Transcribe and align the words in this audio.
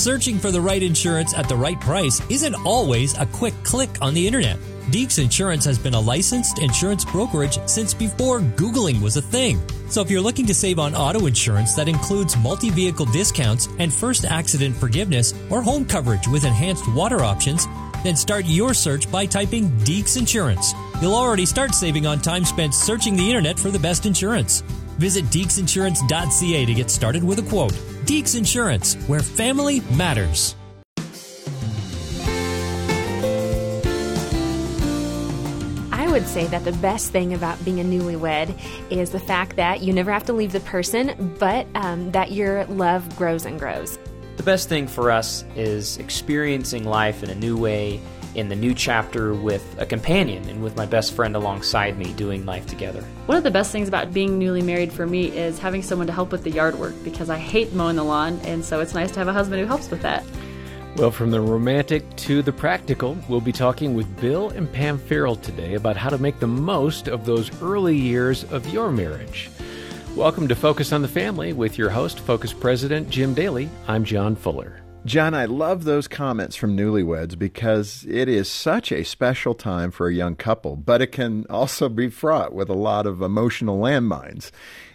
Searching 0.00 0.38
for 0.38 0.50
the 0.50 0.62
right 0.62 0.82
insurance 0.82 1.34
at 1.34 1.46
the 1.46 1.54
right 1.54 1.78
price 1.78 2.22
isn't 2.30 2.54
always 2.64 3.12
a 3.18 3.26
quick 3.26 3.52
click 3.64 3.90
on 4.00 4.14
the 4.14 4.26
internet. 4.26 4.56
Deeks 4.90 5.22
Insurance 5.22 5.62
has 5.66 5.78
been 5.78 5.92
a 5.92 6.00
licensed 6.00 6.58
insurance 6.58 7.04
brokerage 7.04 7.58
since 7.66 7.92
before 7.92 8.40
Googling 8.40 9.02
was 9.02 9.18
a 9.18 9.20
thing. 9.20 9.60
So 9.90 10.00
if 10.00 10.10
you're 10.10 10.22
looking 10.22 10.46
to 10.46 10.54
save 10.54 10.78
on 10.78 10.94
auto 10.94 11.26
insurance 11.26 11.74
that 11.74 11.86
includes 11.86 12.34
multi 12.38 12.70
vehicle 12.70 13.04
discounts 13.04 13.68
and 13.78 13.92
first 13.92 14.24
accident 14.24 14.74
forgiveness 14.74 15.34
or 15.50 15.60
home 15.60 15.84
coverage 15.84 16.26
with 16.28 16.46
enhanced 16.46 16.90
water 16.94 17.22
options, 17.22 17.66
then 18.02 18.16
start 18.16 18.46
your 18.46 18.72
search 18.72 19.12
by 19.12 19.26
typing 19.26 19.68
Deeks 19.80 20.16
Insurance. 20.16 20.72
You'll 21.02 21.14
already 21.14 21.44
start 21.44 21.74
saving 21.74 22.06
on 22.06 22.20
time 22.20 22.46
spent 22.46 22.72
searching 22.72 23.16
the 23.16 23.28
internet 23.28 23.58
for 23.58 23.70
the 23.70 23.78
best 23.78 24.06
insurance. 24.06 24.62
Visit 24.96 25.26
deeksinsurance.ca 25.26 26.64
to 26.64 26.74
get 26.74 26.90
started 26.90 27.22
with 27.22 27.38
a 27.38 27.48
quote. 27.50 27.78
Deeks 28.10 28.36
Insurance, 28.36 28.96
where 29.06 29.20
family 29.20 29.82
matters. 29.96 30.56
I 35.92 36.08
would 36.10 36.26
say 36.26 36.48
that 36.48 36.64
the 36.64 36.76
best 36.82 37.12
thing 37.12 37.34
about 37.34 37.64
being 37.64 37.78
a 37.78 37.84
newlywed 37.84 38.60
is 38.90 39.10
the 39.10 39.20
fact 39.20 39.54
that 39.54 39.82
you 39.82 39.92
never 39.92 40.10
have 40.10 40.24
to 40.24 40.32
leave 40.32 40.50
the 40.50 40.58
person, 40.58 41.36
but 41.38 41.68
um, 41.76 42.10
that 42.10 42.32
your 42.32 42.64
love 42.64 43.16
grows 43.16 43.46
and 43.46 43.60
grows. 43.60 43.96
The 44.38 44.42
best 44.42 44.68
thing 44.68 44.88
for 44.88 45.12
us 45.12 45.44
is 45.54 45.96
experiencing 45.98 46.86
life 46.86 47.22
in 47.22 47.30
a 47.30 47.36
new 47.36 47.56
way, 47.56 48.00
in 48.40 48.48
the 48.48 48.56
new 48.56 48.74
chapter 48.74 49.34
with 49.34 49.76
a 49.78 49.86
companion 49.86 50.48
and 50.48 50.62
with 50.62 50.74
my 50.76 50.86
best 50.86 51.12
friend 51.12 51.36
alongside 51.36 51.96
me 51.96 52.12
doing 52.14 52.44
life 52.46 52.66
together. 52.66 53.02
One 53.26 53.38
of 53.38 53.44
the 53.44 53.50
best 53.50 53.70
things 53.70 53.86
about 53.86 54.12
being 54.12 54.38
newly 54.38 54.62
married 54.62 54.92
for 54.92 55.06
me 55.06 55.26
is 55.26 55.58
having 55.58 55.82
someone 55.82 56.06
to 56.08 56.12
help 56.12 56.32
with 56.32 56.42
the 56.42 56.50
yard 56.50 56.76
work 56.76 56.94
because 57.04 57.30
I 57.30 57.36
hate 57.36 57.72
mowing 57.72 57.96
the 57.96 58.02
lawn, 58.02 58.40
and 58.44 58.64
so 58.64 58.80
it's 58.80 58.94
nice 58.94 59.12
to 59.12 59.18
have 59.20 59.28
a 59.28 59.32
husband 59.32 59.60
who 59.60 59.66
helps 59.66 59.90
with 59.90 60.02
that. 60.02 60.24
Well, 60.96 61.12
from 61.12 61.30
the 61.30 61.40
romantic 61.40 62.16
to 62.16 62.42
the 62.42 62.52
practical, 62.52 63.16
we'll 63.28 63.40
be 63.40 63.52
talking 63.52 63.94
with 63.94 64.20
Bill 64.20 64.50
and 64.50 64.70
Pam 64.72 64.98
Farrell 64.98 65.36
today 65.36 65.74
about 65.74 65.96
how 65.96 66.08
to 66.08 66.18
make 66.18 66.40
the 66.40 66.48
most 66.48 67.06
of 67.06 67.24
those 67.24 67.50
early 67.62 67.96
years 67.96 68.44
of 68.44 68.68
your 68.70 68.90
marriage. 68.90 69.50
Welcome 70.16 70.48
to 70.48 70.56
Focus 70.56 70.92
on 70.92 71.02
the 71.02 71.08
Family 71.08 71.52
with 71.52 71.78
your 71.78 71.90
host, 71.90 72.18
Focus 72.18 72.52
President 72.52 73.08
Jim 73.08 73.34
Daly. 73.34 73.70
I'm 73.86 74.04
John 74.04 74.34
Fuller. 74.34 74.80
John, 75.06 75.32
I 75.32 75.46
love 75.46 75.84
those 75.84 76.06
comments 76.06 76.56
from 76.56 76.76
newlyweds 76.76 77.38
because 77.38 78.04
it 78.06 78.28
is 78.28 78.50
such 78.50 78.92
a 78.92 79.02
special 79.02 79.54
time 79.54 79.90
for 79.90 80.08
a 80.08 80.14
young 80.14 80.36
couple, 80.36 80.76
but 80.76 81.00
it 81.00 81.10
can 81.10 81.46
also 81.48 81.88
be 81.88 82.10
fraught 82.10 82.52
with 82.52 82.68
a 82.68 82.74
lot 82.74 83.06
of 83.06 83.22
emotional 83.22 83.78
landmines. 83.78 84.50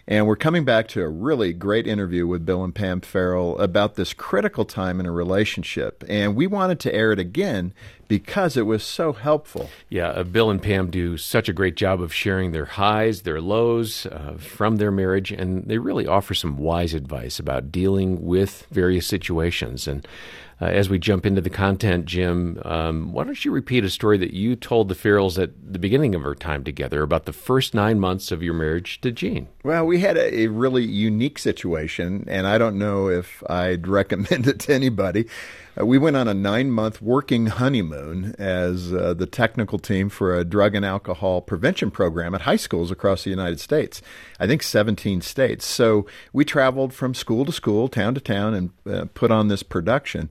And 0.08 0.26
we're 0.28 0.36
coming 0.36 0.64
back 0.64 0.86
to 0.88 1.02
a 1.02 1.08
really 1.08 1.52
great 1.52 1.86
interview 1.86 2.28
with 2.28 2.46
Bill 2.46 2.62
and 2.62 2.72
Pam 2.72 3.00
Farrell 3.00 3.58
about 3.58 3.96
this 3.96 4.12
critical 4.12 4.64
time 4.64 5.00
in 5.00 5.06
a 5.06 5.10
relationship. 5.10 6.04
And 6.08 6.36
we 6.36 6.46
wanted 6.46 6.78
to 6.80 6.94
air 6.94 7.10
it 7.10 7.18
again 7.18 7.74
because 8.06 8.56
it 8.56 8.62
was 8.62 8.84
so 8.84 9.12
helpful. 9.12 9.68
Yeah, 9.88 10.10
uh, 10.10 10.22
Bill 10.22 10.48
and 10.48 10.62
Pam 10.62 10.90
do 10.90 11.16
such 11.16 11.48
a 11.48 11.52
great 11.52 11.74
job 11.74 12.00
of 12.00 12.14
sharing 12.14 12.52
their 12.52 12.66
highs, 12.66 13.22
their 13.22 13.40
lows 13.40 14.06
uh, 14.06 14.36
from 14.38 14.76
their 14.76 14.92
marriage, 14.92 15.32
and 15.32 15.64
they 15.64 15.78
really 15.78 16.06
offer 16.06 16.34
some 16.34 16.56
wise 16.56 16.94
advice 16.94 17.40
about 17.40 17.72
dealing 17.72 18.24
with 18.24 18.64
various 18.70 19.08
situations. 19.08 19.88
And 19.88 20.06
uh, 20.60 20.66
as 20.66 20.88
we 20.88 20.98
jump 20.98 21.26
into 21.26 21.40
the 21.40 21.50
content, 21.50 22.06
Jim, 22.06 22.60
um, 22.64 23.12
why 23.12 23.24
don't 23.24 23.44
you 23.44 23.50
repeat 23.50 23.84
a 23.84 23.90
story 23.90 24.16
that 24.18 24.32
you 24.32 24.56
told 24.56 24.88
the 24.88 24.94
Farrells 24.94 25.40
at 25.42 25.50
the 25.70 25.78
beginning 25.78 26.14
of 26.14 26.24
our 26.24 26.34
time 26.34 26.64
together 26.64 27.02
about 27.02 27.26
the 27.26 27.32
first 27.32 27.74
nine 27.74 28.00
months 28.00 28.32
of 28.32 28.42
your 28.42 28.54
marriage 28.54 29.00
to 29.02 29.12
Jean? 29.12 29.48
Well, 29.62 29.84
we 29.84 30.00
had 30.00 30.16
a, 30.16 30.44
a 30.44 30.46
really 30.46 30.84
unique 30.84 31.38
situation, 31.38 32.24
and 32.26 32.46
I 32.46 32.56
don't 32.56 32.78
know 32.78 33.08
if 33.08 33.42
I'd 33.50 33.86
recommend 33.88 34.46
it 34.46 34.60
to 34.60 34.74
anybody. 34.74 35.26
Uh, 35.78 35.84
we 35.84 35.98
went 35.98 36.16
on 36.16 36.26
a 36.26 36.34
nine 36.34 36.70
month 36.70 37.02
working 37.02 37.46
honeymoon 37.46 38.34
as 38.38 38.92
uh, 38.92 39.12
the 39.14 39.26
technical 39.26 39.78
team 39.78 40.08
for 40.08 40.34
a 40.34 40.44
drug 40.44 40.74
and 40.74 40.84
alcohol 40.84 41.40
prevention 41.40 41.90
program 41.90 42.34
at 42.34 42.42
high 42.42 42.56
schools 42.56 42.90
across 42.90 43.24
the 43.24 43.30
United 43.30 43.60
States. 43.60 44.00
I 44.40 44.46
think 44.46 44.62
17 44.62 45.20
states. 45.20 45.66
So 45.66 46.06
we 46.32 46.44
traveled 46.44 46.94
from 46.94 47.14
school 47.14 47.44
to 47.44 47.52
school, 47.52 47.88
town 47.88 48.14
to 48.14 48.20
town, 48.20 48.54
and 48.54 48.70
uh, 48.90 49.04
put 49.12 49.30
on 49.30 49.48
this 49.48 49.62
production. 49.62 50.30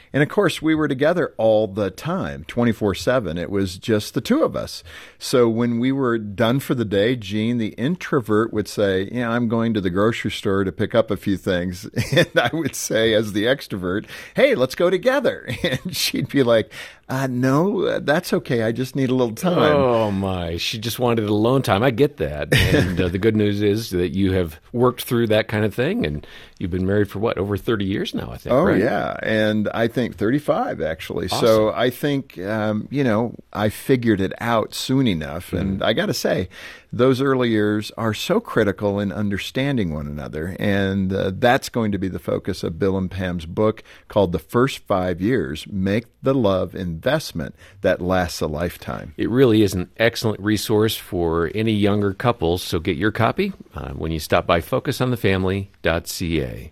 And 0.13 0.21
of 0.21 0.29
course, 0.29 0.61
we 0.61 0.75
were 0.75 0.87
together 0.87 1.33
all 1.37 1.67
the 1.67 1.89
time, 1.89 2.43
24 2.45 2.95
7. 2.95 3.37
It 3.37 3.49
was 3.49 3.77
just 3.77 4.13
the 4.13 4.21
two 4.21 4.43
of 4.43 4.55
us. 4.55 4.83
So 5.17 5.47
when 5.47 5.79
we 5.79 5.91
were 5.91 6.17
done 6.17 6.59
for 6.59 6.75
the 6.75 6.85
day, 6.85 7.15
Jean, 7.15 7.57
the 7.57 7.69
introvert, 7.69 8.51
would 8.51 8.67
say, 8.67 9.09
Yeah, 9.11 9.29
I'm 9.29 9.47
going 9.47 9.73
to 9.73 9.81
the 9.81 9.89
grocery 9.89 10.31
store 10.31 10.63
to 10.63 10.71
pick 10.71 10.93
up 10.93 11.11
a 11.11 11.17
few 11.17 11.37
things. 11.37 11.89
And 12.11 12.29
I 12.37 12.49
would 12.53 12.75
say, 12.75 13.13
as 13.13 13.31
the 13.31 13.45
extrovert, 13.45 14.05
Hey, 14.35 14.53
let's 14.55 14.75
go 14.75 14.89
together. 14.89 15.47
And 15.63 15.95
she'd 15.95 16.27
be 16.27 16.43
like, 16.43 16.71
uh, 17.11 17.27
no, 17.29 17.99
that's 17.99 18.31
okay. 18.31 18.63
I 18.63 18.71
just 18.71 18.95
need 18.95 19.09
a 19.09 19.13
little 19.13 19.35
time. 19.35 19.57
Oh 19.57 20.11
my! 20.11 20.55
She 20.55 20.79
just 20.79 20.97
wanted 20.97 21.25
alone 21.25 21.61
time. 21.61 21.83
I 21.83 21.91
get 21.91 22.17
that. 22.17 22.53
And 22.53 23.01
uh, 23.01 23.09
the 23.09 23.17
good 23.17 23.35
news 23.35 23.61
is 23.61 23.89
that 23.89 24.15
you 24.15 24.31
have 24.31 24.61
worked 24.71 25.03
through 25.03 25.27
that 25.27 25.49
kind 25.49 25.65
of 25.65 25.75
thing, 25.75 26.05
and 26.05 26.25
you've 26.57 26.71
been 26.71 26.85
married 26.85 27.09
for 27.09 27.19
what 27.19 27.37
over 27.37 27.57
thirty 27.57 27.83
years 27.83 28.15
now. 28.15 28.31
I 28.31 28.37
think. 28.37 28.53
Oh 28.53 28.63
right? 28.63 28.79
yeah, 28.79 29.17
and 29.21 29.67
I 29.73 29.89
think 29.89 30.00
thirty-five 30.09 30.81
actually. 30.81 31.27
Awesome. 31.27 31.45
So 31.45 31.73
I 31.73 31.89
think 31.89 32.37
um, 32.39 32.87
you 32.89 33.03
know 33.03 33.35
I 33.53 33.69
figured 33.69 34.21
it 34.21 34.33
out 34.39 34.73
soon 34.73 35.07
enough, 35.07 35.53
and 35.53 35.83
I 35.83 35.93
got 35.93 36.07
to 36.07 36.13
say, 36.13 36.49
those 36.93 37.21
early 37.21 37.49
years 37.49 37.91
are 37.97 38.13
so 38.13 38.39
critical 38.39 38.99
in 38.99 39.11
understanding 39.11 39.93
one 39.93 40.07
another, 40.07 40.55
and 40.59 41.13
uh, 41.13 41.31
that's 41.33 41.69
going 41.69 41.91
to 41.93 41.97
be 41.97 42.07
the 42.07 42.19
focus 42.19 42.63
of 42.63 42.79
Bill 42.79 42.97
and 42.97 43.09
Pam's 43.09 43.45
book 43.45 43.83
called 44.07 44.31
"The 44.31 44.39
First 44.39 44.79
Five 44.79 45.21
Years: 45.21 45.67
Make 45.67 46.05
the 46.21 46.33
Love 46.33 46.75
Investment 46.75 47.55
That 47.81 48.01
Lasts 48.01 48.41
a 48.41 48.47
Lifetime." 48.47 49.13
It 49.17 49.29
really 49.29 49.61
is 49.61 49.73
an 49.73 49.89
excellent 49.97 50.41
resource 50.41 50.97
for 50.97 51.51
any 51.55 51.73
younger 51.73 52.13
couples. 52.13 52.63
So 52.63 52.79
get 52.79 52.97
your 52.97 53.11
copy 53.11 53.53
uh, 53.75 53.91
when 53.91 54.11
you 54.11 54.19
stop 54.19 54.45
by 54.45 54.61
FocusOnTheFamily.ca. 54.61 56.71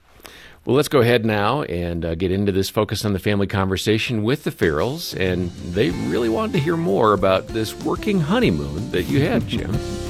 Well, 0.70 0.76
let's 0.76 0.88
go 0.88 1.00
ahead 1.00 1.26
now 1.26 1.64
and 1.64 2.06
uh, 2.06 2.14
get 2.14 2.32
into 2.32 2.52
this 2.52 2.70
Focus 2.70 3.04
on 3.04 3.14
the 3.14 3.18
Family 3.18 3.48
conversation 3.48 4.22
with 4.22 4.44
the 4.44 4.52
Farrells. 4.52 5.20
And 5.20 5.50
they 5.74 5.90
really 5.90 6.30
wanted 6.30 6.54
to 6.54 6.60
hear 6.60 6.78
more 6.78 7.14
about 7.14 7.48
this 7.48 7.74
working 7.74 8.20
honeymoon 8.20 8.92
that 8.92 9.06
you 9.06 9.20
had, 9.20 9.48
Jim. 9.48 9.76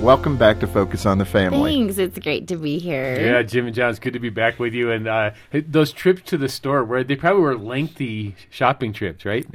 Welcome 0.00 0.38
back 0.38 0.60
to 0.60 0.66
Focus 0.66 1.04
on 1.04 1.18
the 1.18 1.26
Family. 1.26 1.74
Thanks. 1.76 1.98
It's 1.98 2.18
great 2.18 2.48
to 2.48 2.56
be 2.56 2.78
here. 2.78 3.20
Yeah, 3.20 3.42
Jim 3.42 3.66
and 3.66 3.74
John, 3.74 3.90
it's 3.90 3.98
good 3.98 4.14
to 4.14 4.18
be 4.18 4.30
back 4.30 4.58
with 4.58 4.72
you. 4.72 4.90
And 4.90 5.06
uh, 5.06 5.32
those 5.52 5.92
trips 5.92 6.22
to 6.30 6.38
the 6.38 6.48
store, 6.48 6.84
where 6.84 7.04
they 7.04 7.16
probably 7.16 7.42
were 7.42 7.54
lengthy 7.58 8.34
shopping 8.48 8.94
trips, 8.94 9.26
right? 9.26 9.44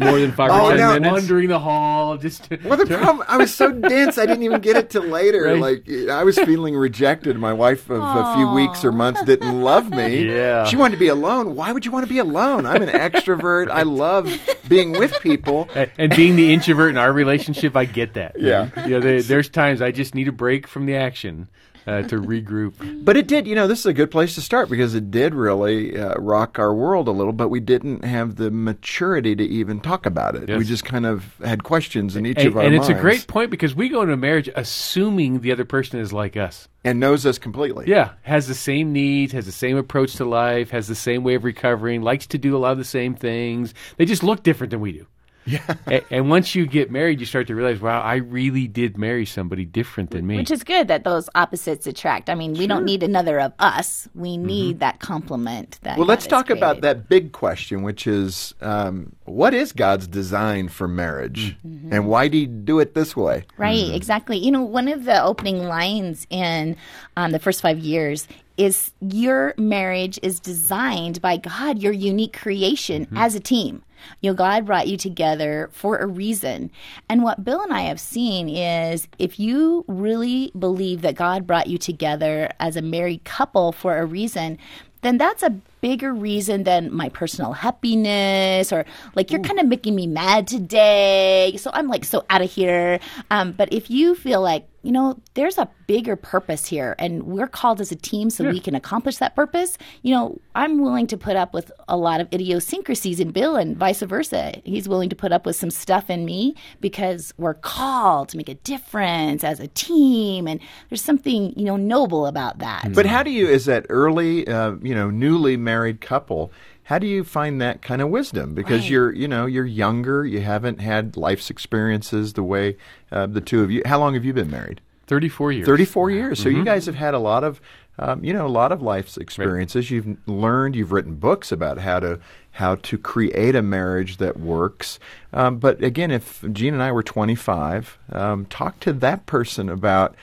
More 0.00 0.18
than 0.18 0.32
five 0.32 0.50
Oh, 0.50 0.66
or 0.66 0.76
ten 0.76 0.78
no. 0.78 0.92
minutes. 0.94 1.12
Wandering 1.12 1.48
the 1.48 1.60
hall, 1.60 2.16
just 2.18 2.50
Well, 2.64 2.76
the 2.76 2.84
problem, 2.86 3.24
I 3.28 3.36
was 3.36 3.54
so 3.54 3.70
dense, 3.70 4.18
I 4.18 4.26
didn't 4.26 4.42
even 4.42 4.60
get 4.60 4.76
it 4.76 4.90
till 4.90 5.04
later. 5.04 5.44
Right. 5.44 5.60
Like, 5.86 5.88
I 6.10 6.24
was 6.24 6.36
feeling 6.36 6.74
rejected. 6.74 7.38
My 7.38 7.52
wife 7.52 7.88
of 7.90 8.02
a 8.02 8.34
few 8.34 8.50
weeks 8.50 8.84
or 8.84 8.90
months 8.90 9.22
didn't 9.22 9.62
love 9.62 9.88
me. 9.90 10.26
Yeah. 10.28 10.64
She 10.64 10.74
wanted 10.76 10.96
to 10.96 11.00
be 11.00 11.08
alone. 11.08 11.54
Why 11.54 11.70
would 11.70 11.84
you 11.84 11.92
want 11.92 12.06
to 12.06 12.12
be 12.12 12.18
alone? 12.18 12.66
I'm 12.66 12.82
an 12.82 12.88
extrovert. 12.88 13.70
I 13.70 13.82
love 13.84 14.28
being 14.68 14.92
with 14.92 15.12
people. 15.20 15.68
and, 15.76 15.90
and 15.96 16.16
being 16.16 16.34
the 16.34 16.52
introvert 16.52 16.90
in 16.90 16.96
our 16.96 17.12
relationship, 17.12 17.76
I 17.76 17.84
get 17.84 18.14
that. 18.14 18.34
Yeah. 18.36 18.68
You 18.86 18.96
know, 18.96 19.00
there, 19.00 19.22
there's 19.22 19.48
times 19.48 19.82
I 19.82 19.90
just 19.92 20.14
need 20.14 20.28
a 20.28 20.32
break 20.32 20.66
from 20.66 20.86
the 20.86 20.96
action 20.96 21.48
uh, 21.86 22.02
to 22.02 22.20
regroup. 22.20 23.04
But 23.04 23.16
it 23.16 23.26
did, 23.26 23.46
you 23.46 23.54
know, 23.54 23.66
this 23.66 23.80
is 23.80 23.86
a 23.86 23.92
good 23.92 24.10
place 24.10 24.34
to 24.34 24.40
start 24.40 24.68
because 24.68 24.94
it 24.94 25.10
did 25.10 25.34
really 25.34 25.98
uh, 25.98 26.14
rock 26.16 26.58
our 26.58 26.74
world 26.74 27.08
a 27.08 27.10
little, 27.10 27.32
but 27.32 27.48
we 27.48 27.60
didn't 27.60 28.04
have 28.04 28.36
the 28.36 28.50
maturity 28.50 29.34
to 29.36 29.44
even 29.44 29.80
talk 29.80 30.06
about 30.06 30.34
it. 30.34 30.48
Yes. 30.48 30.58
We 30.58 30.64
just 30.64 30.84
kind 30.84 31.06
of 31.06 31.36
had 31.44 31.62
questions 31.62 32.16
in 32.16 32.26
each 32.26 32.38
And, 32.38 32.48
of 32.48 32.56
our 32.56 32.62
and 32.62 32.74
it's 32.74 32.88
a 32.88 32.94
great 32.94 33.26
point 33.26 33.50
because 33.50 33.74
we 33.74 33.88
go 33.88 34.02
into 34.02 34.16
marriage 34.16 34.48
assuming 34.54 35.40
the 35.40 35.52
other 35.52 35.64
person 35.64 36.00
is 36.00 36.12
like 36.12 36.36
us. 36.36 36.68
and 36.84 36.98
knows 37.00 37.24
us 37.26 37.38
completely. 37.38 37.84
Yeah, 37.88 38.12
has 38.22 38.48
the 38.48 38.54
same 38.54 38.92
needs, 38.92 39.32
has 39.32 39.46
the 39.46 39.52
same 39.52 39.76
approach 39.76 40.14
to 40.16 40.24
life, 40.24 40.70
has 40.70 40.88
the 40.88 40.94
same 40.94 41.22
way 41.22 41.34
of 41.34 41.44
recovering, 41.44 42.02
likes 42.02 42.26
to 42.28 42.38
do 42.38 42.56
a 42.56 42.58
lot 42.58 42.72
of 42.72 42.78
the 42.78 42.84
same 42.84 43.14
things. 43.14 43.74
They 43.96 44.04
just 44.04 44.22
look 44.22 44.42
different 44.42 44.70
than 44.70 44.80
we 44.80 44.92
do. 44.92 45.06
Yeah. 45.46 45.74
and, 45.86 46.02
and 46.10 46.30
once 46.30 46.54
you 46.54 46.66
get 46.66 46.90
married, 46.90 47.18
you 47.18 47.26
start 47.26 47.46
to 47.46 47.54
realize, 47.54 47.80
wow, 47.80 48.00
I 48.02 48.16
really 48.16 48.68
did 48.68 48.98
marry 48.98 49.24
somebody 49.24 49.64
different 49.64 50.10
than 50.10 50.26
me. 50.26 50.36
Which 50.36 50.50
is 50.50 50.62
good 50.62 50.88
that 50.88 51.04
those 51.04 51.28
opposites 51.34 51.86
attract. 51.86 52.28
I 52.28 52.34
mean, 52.34 52.52
we 52.54 52.66
don't 52.66 52.84
need 52.84 53.02
another 53.02 53.40
of 53.40 53.52
us. 53.58 54.08
We 54.14 54.36
need 54.36 54.80
that 54.80 55.00
complement. 55.00 55.78
That 55.82 55.96
Well, 55.96 56.06
God 56.06 56.10
let's 56.10 56.24
has 56.24 56.30
talk 56.30 56.50
about 56.50 56.82
that 56.82 57.08
big 57.08 57.32
question, 57.32 57.82
which 57.82 58.06
is 58.06 58.54
um, 58.60 59.14
what 59.24 59.54
is 59.54 59.72
God's 59.72 60.06
design 60.06 60.68
for 60.68 60.86
marriage, 60.86 61.56
Mm-hmm. 61.66 61.92
and 61.92 62.06
why 62.06 62.28
did 62.28 62.36
He 62.38 62.46
do 62.46 62.78
it 62.78 62.94
this 62.94 63.16
way? 63.16 63.44
Right, 63.56 63.90
exactly. 63.94 64.36
You 64.38 64.50
know, 64.50 64.62
one 64.62 64.88
of 64.88 65.04
the 65.04 65.22
opening 65.22 65.64
lines 65.64 66.26
in 66.30 66.76
um, 67.16 67.32
the 67.32 67.38
first 67.38 67.62
five 67.62 67.78
years 67.78 68.28
is 68.56 68.92
your 69.00 69.54
marriage 69.56 70.18
is 70.22 70.38
designed 70.38 71.22
by 71.22 71.38
God, 71.38 71.78
your 71.78 71.92
unique 71.92 72.36
creation 72.36 73.06
Mm-hmm. 73.06 73.16
as 73.16 73.34
a 73.34 73.40
team. 73.40 73.82
You 74.20 74.30
know, 74.30 74.34
God 74.34 74.66
brought 74.66 74.88
you 74.88 74.96
together 74.96 75.68
for 75.72 75.98
a 75.98 76.06
reason. 76.06 76.70
And 77.08 77.22
what 77.22 77.44
Bill 77.44 77.62
and 77.62 77.72
I 77.72 77.82
have 77.82 78.00
seen 78.00 78.48
is 78.48 79.08
if 79.18 79.38
you 79.38 79.84
really 79.88 80.52
believe 80.58 81.02
that 81.02 81.14
God 81.14 81.46
brought 81.46 81.66
you 81.66 81.78
together 81.78 82.50
as 82.60 82.76
a 82.76 82.82
married 82.82 83.24
couple 83.24 83.72
for 83.72 83.98
a 83.98 84.06
reason, 84.06 84.58
then 85.02 85.18
that's 85.18 85.42
a 85.42 85.50
bigger 85.80 86.12
reason 86.12 86.64
than 86.64 86.94
my 86.94 87.08
personal 87.08 87.52
happiness 87.52 88.72
or 88.72 88.84
like 89.14 89.30
you're 89.30 89.40
kind 89.40 89.58
of 89.58 89.66
making 89.66 89.94
me 89.94 90.06
mad 90.06 90.46
today. 90.46 91.56
So 91.56 91.70
I'm 91.72 91.88
like 91.88 92.04
so 92.04 92.24
out 92.28 92.42
of 92.42 92.50
here. 92.50 93.00
Um, 93.30 93.52
but 93.52 93.72
if 93.72 93.90
you 93.90 94.14
feel 94.14 94.42
like, 94.42 94.66
you 94.82 94.92
know, 94.92 95.20
there's 95.34 95.58
a 95.58 95.68
bigger 95.86 96.16
purpose 96.16 96.66
here 96.66 96.94
and 96.98 97.24
we're 97.24 97.46
called 97.46 97.80
as 97.80 97.92
a 97.92 97.96
team 97.96 98.30
so 98.30 98.48
we 98.48 98.60
can 98.60 98.74
accomplish 98.74 99.18
that 99.18 99.36
purpose, 99.36 99.76
you 100.02 100.14
know, 100.14 100.40
I'm 100.54 100.80
willing 100.80 101.06
to 101.08 101.18
put 101.18 101.36
up 101.36 101.52
with 101.52 101.70
a 101.88 101.96
lot 101.96 102.20
of 102.20 102.32
idiosyncrasies 102.32 103.20
in 103.20 103.30
Bill 103.30 103.56
and 103.56 103.76
vice 103.76 104.00
versa. 104.00 104.54
He's 104.64 104.88
willing 104.88 105.10
to 105.10 105.16
put 105.16 105.32
up 105.32 105.44
with 105.44 105.56
some 105.56 105.70
stuff 105.70 106.08
in 106.08 106.24
me 106.24 106.54
because 106.80 107.34
we're 107.36 107.54
called 107.54 108.30
to 108.30 108.36
make 108.36 108.48
a 108.48 108.54
difference 108.54 109.44
as 109.44 109.60
a 109.60 109.68
team. 109.68 110.48
And 110.48 110.60
there's 110.88 111.02
something, 111.02 111.52
you 111.58 111.66
know, 111.66 111.76
noble 111.76 112.26
about 112.26 112.58
that. 112.60 112.92
But 112.94 113.06
how 113.06 113.22
do 113.22 113.30
you, 113.30 113.48
as 113.48 113.66
that 113.66 113.84
early, 113.90 114.48
uh, 114.48 114.76
you 114.80 114.94
know, 114.94 115.10
newly 115.10 115.56
married 115.56 116.00
couple, 116.00 116.52
how 116.90 116.98
do 116.98 117.06
you 117.06 117.22
find 117.22 117.60
that 117.60 117.82
kind 117.82 118.02
of 118.02 118.08
wisdom? 118.08 118.52
Because 118.52 118.80
Right. 118.80 118.90
you're, 118.90 119.12
you 119.12 119.28
know, 119.28 119.46
you're 119.46 119.64
younger, 119.64 120.26
you 120.26 120.40
haven't 120.40 120.80
had 120.80 121.16
life's 121.16 121.48
experiences 121.48 122.32
the 122.32 122.42
way 122.42 122.76
uh, 123.12 123.26
the 123.26 123.40
two 123.40 123.62
of 123.62 123.70
you. 123.70 123.80
How 123.86 124.00
long 124.00 124.14
have 124.14 124.24
you 124.24 124.32
been 124.32 124.50
married? 124.50 124.80
34 125.06 125.52
years. 125.52 125.66
34 125.66 126.10
years. 126.10 126.42
So 126.42 126.48
you 126.48 126.64
guys 126.64 126.86
have 126.86 126.96
had 126.96 127.14
a 127.14 127.20
lot 127.20 127.44
of, 127.44 127.60
um, 128.00 128.24
you 128.24 128.32
know, 128.32 128.44
a 128.44 128.48
lot 128.48 128.72
of 128.72 128.82
life's 128.82 129.16
experiences. 129.16 129.92
You've 129.92 130.16
learned, 130.26 130.74
you've 130.74 130.90
written 130.90 131.14
books 131.14 131.52
about 131.52 131.78
how 131.78 132.00
to 132.00 132.18
how 132.54 132.74
to 132.74 132.98
create 132.98 133.54
a 133.54 133.62
marriage 133.62 134.16
that 134.16 134.40
works. 134.40 134.98
Um, 135.32 135.58
but 135.58 135.80
again, 135.84 136.10
if 136.10 136.44
Jean 136.52 136.74
and 136.74 136.82
I 136.82 136.90
were 136.90 137.04
25, 137.04 137.98
um, 138.10 138.46
talk 138.46 138.80
to 138.80 138.92
that 138.94 139.26
person 139.26 139.68
about. 139.68 140.16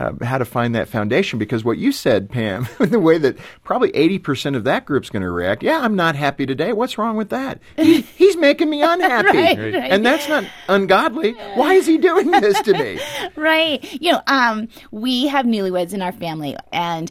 Uh, 0.00 0.12
how 0.24 0.38
to 0.38 0.46
find 0.46 0.74
that 0.74 0.88
foundation 0.88 1.38
because 1.38 1.62
what 1.62 1.76
you 1.76 1.92
said, 1.92 2.30
Pam, 2.30 2.66
the 2.78 2.98
way 2.98 3.18
that 3.18 3.36
probably 3.64 3.92
80% 3.92 4.56
of 4.56 4.64
that 4.64 4.86
group's 4.86 5.10
going 5.10 5.20
to 5.22 5.30
react, 5.30 5.62
yeah, 5.62 5.78
I'm 5.80 5.94
not 5.94 6.16
happy 6.16 6.46
today. 6.46 6.72
What's 6.72 6.96
wrong 6.96 7.16
with 7.16 7.28
that? 7.28 7.60
He, 7.76 8.02
he's 8.02 8.36
making 8.36 8.70
me 8.70 8.82
unhappy. 8.84 9.36
Right, 9.36 9.58
right. 9.58 9.90
And 9.90 10.06
that's 10.06 10.28
not 10.28 10.44
ungodly. 10.68 11.32
Why 11.54 11.74
is 11.74 11.86
he 11.86 11.98
doing 11.98 12.30
this 12.30 12.60
to 12.62 12.72
me? 12.72 13.00
right. 13.36 14.00
You 14.00 14.12
know, 14.12 14.22
um, 14.26 14.68
we 14.90 15.26
have 15.26 15.44
newlyweds 15.44 15.92
in 15.92 16.00
our 16.00 16.12
family, 16.12 16.56
and 16.72 17.10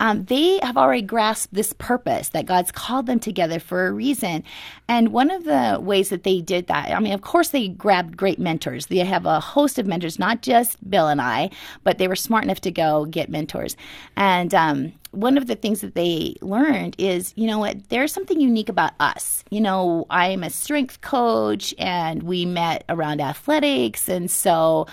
um, 0.00 0.24
they 0.24 0.58
have 0.62 0.76
already 0.76 1.02
grasped 1.02 1.54
this 1.54 1.72
purpose 1.74 2.30
that 2.30 2.46
God's 2.46 2.72
called 2.72 3.06
them 3.06 3.20
together 3.20 3.60
for 3.60 3.86
a 3.86 3.92
reason. 3.92 4.42
And 4.88 5.12
one 5.12 5.30
of 5.30 5.44
the 5.44 5.78
ways 5.80 6.08
that 6.08 6.24
they 6.24 6.40
did 6.40 6.66
that, 6.66 6.90
I 6.90 6.98
mean, 7.00 7.12
of 7.12 7.20
course, 7.20 7.50
they 7.50 7.68
grabbed 7.68 8.16
great 8.16 8.38
mentors. 8.38 8.86
They 8.86 8.98
have 8.98 9.26
a 9.26 9.38
host 9.38 9.78
of 9.78 9.86
mentors, 9.86 10.18
not 10.18 10.42
just 10.42 10.90
Bill 10.90 11.06
and 11.06 11.20
I, 11.20 11.50
but 11.84 11.98
they 11.98 12.08
were 12.08 12.16
smart 12.16 12.44
enough 12.44 12.62
to 12.62 12.70
go 12.70 13.04
get 13.04 13.28
mentors. 13.28 13.76
And 14.16 14.54
um, 14.54 14.92
one 15.10 15.36
of 15.36 15.46
the 15.46 15.54
things 15.54 15.82
that 15.82 15.94
they 15.94 16.34
learned 16.40 16.96
is, 16.98 17.34
you 17.36 17.46
know 17.46 17.58
what, 17.58 17.88
there's 17.90 18.12
something 18.12 18.40
unique 18.40 18.70
about 18.70 18.92
us. 19.00 19.44
You 19.50 19.60
know, 19.60 20.06
I'm 20.08 20.42
a 20.42 20.50
strength 20.50 21.02
coach, 21.02 21.74
and 21.78 22.22
we 22.22 22.46
met 22.46 22.84
around 22.88 23.20
athletics, 23.20 24.08
and 24.08 24.30
so. 24.30 24.86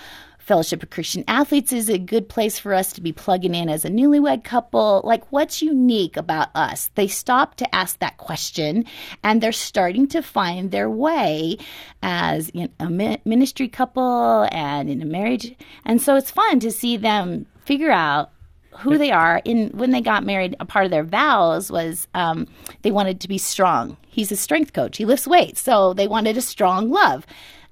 Fellowship 0.48 0.82
of 0.82 0.88
Christian 0.88 1.24
Athletes 1.28 1.74
is 1.74 1.90
a 1.90 1.98
good 1.98 2.26
place 2.26 2.58
for 2.58 2.72
us 2.72 2.94
to 2.94 3.02
be 3.02 3.12
plugging 3.12 3.54
in 3.54 3.68
as 3.68 3.84
a 3.84 3.90
newlywed 3.90 4.44
couple. 4.44 5.02
Like, 5.04 5.30
what's 5.30 5.60
unique 5.60 6.16
about 6.16 6.48
us? 6.54 6.90
They 6.94 7.06
stop 7.06 7.56
to 7.56 7.74
ask 7.74 7.98
that 7.98 8.16
question 8.16 8.86
and 9.22 9.42
they're 9.42 9.52
starting 9.52 10.08
to 10.08 10.22
find 10.22 10.70
their 10.70 10.88
way 10.88 11.58
as 12.02 12.50
a 12.80 13.20
ministry 13.26 13.68
couple 13.68 14.48
and 14.50 14.88
in 14.88 15.02
a 15.02 15.04
marriage. 15.04 15.54
And 15.84 16.00
so 16.00 16.16
it's 16.16 16.30
fun 16.30 16.60
to 16.60 16.70
see 16.70 16.96
them 16.96 17.44
figure 17.66 17.92
out 17.92 18.30
who 18.78 18.96
they 18.96 19.10
are 19.10 19.42
in 19.44 19.68
when 19.70 19.90
they 19.90 20.00
got 20.00 20.24
married 20.24 20.56
a 20.60 20.64
part 20.64 20.86
of 20.86 20.90
their 20.90 21.04
vows 21.04 21.70
was 21.70 22.08
um, 22.14 22.46
they 22.82 22.90
wanted 22.90 23.20
to 23.20 23.28
be 23.28 23.38
strong 23.38 23.96
he's 24.06 24.30
a 24.30 24.36
strength 24.36 24.72
coach 24.72 24.98
he 24.98 25.04
lifts 25.04 25.26
weights 25.26 25.60
so 25.60 25.92
they 25.94 26.06
wanted 26.06 26.36
a 26.36 26.42
strong 26.42 26.90
love 26.90 27.26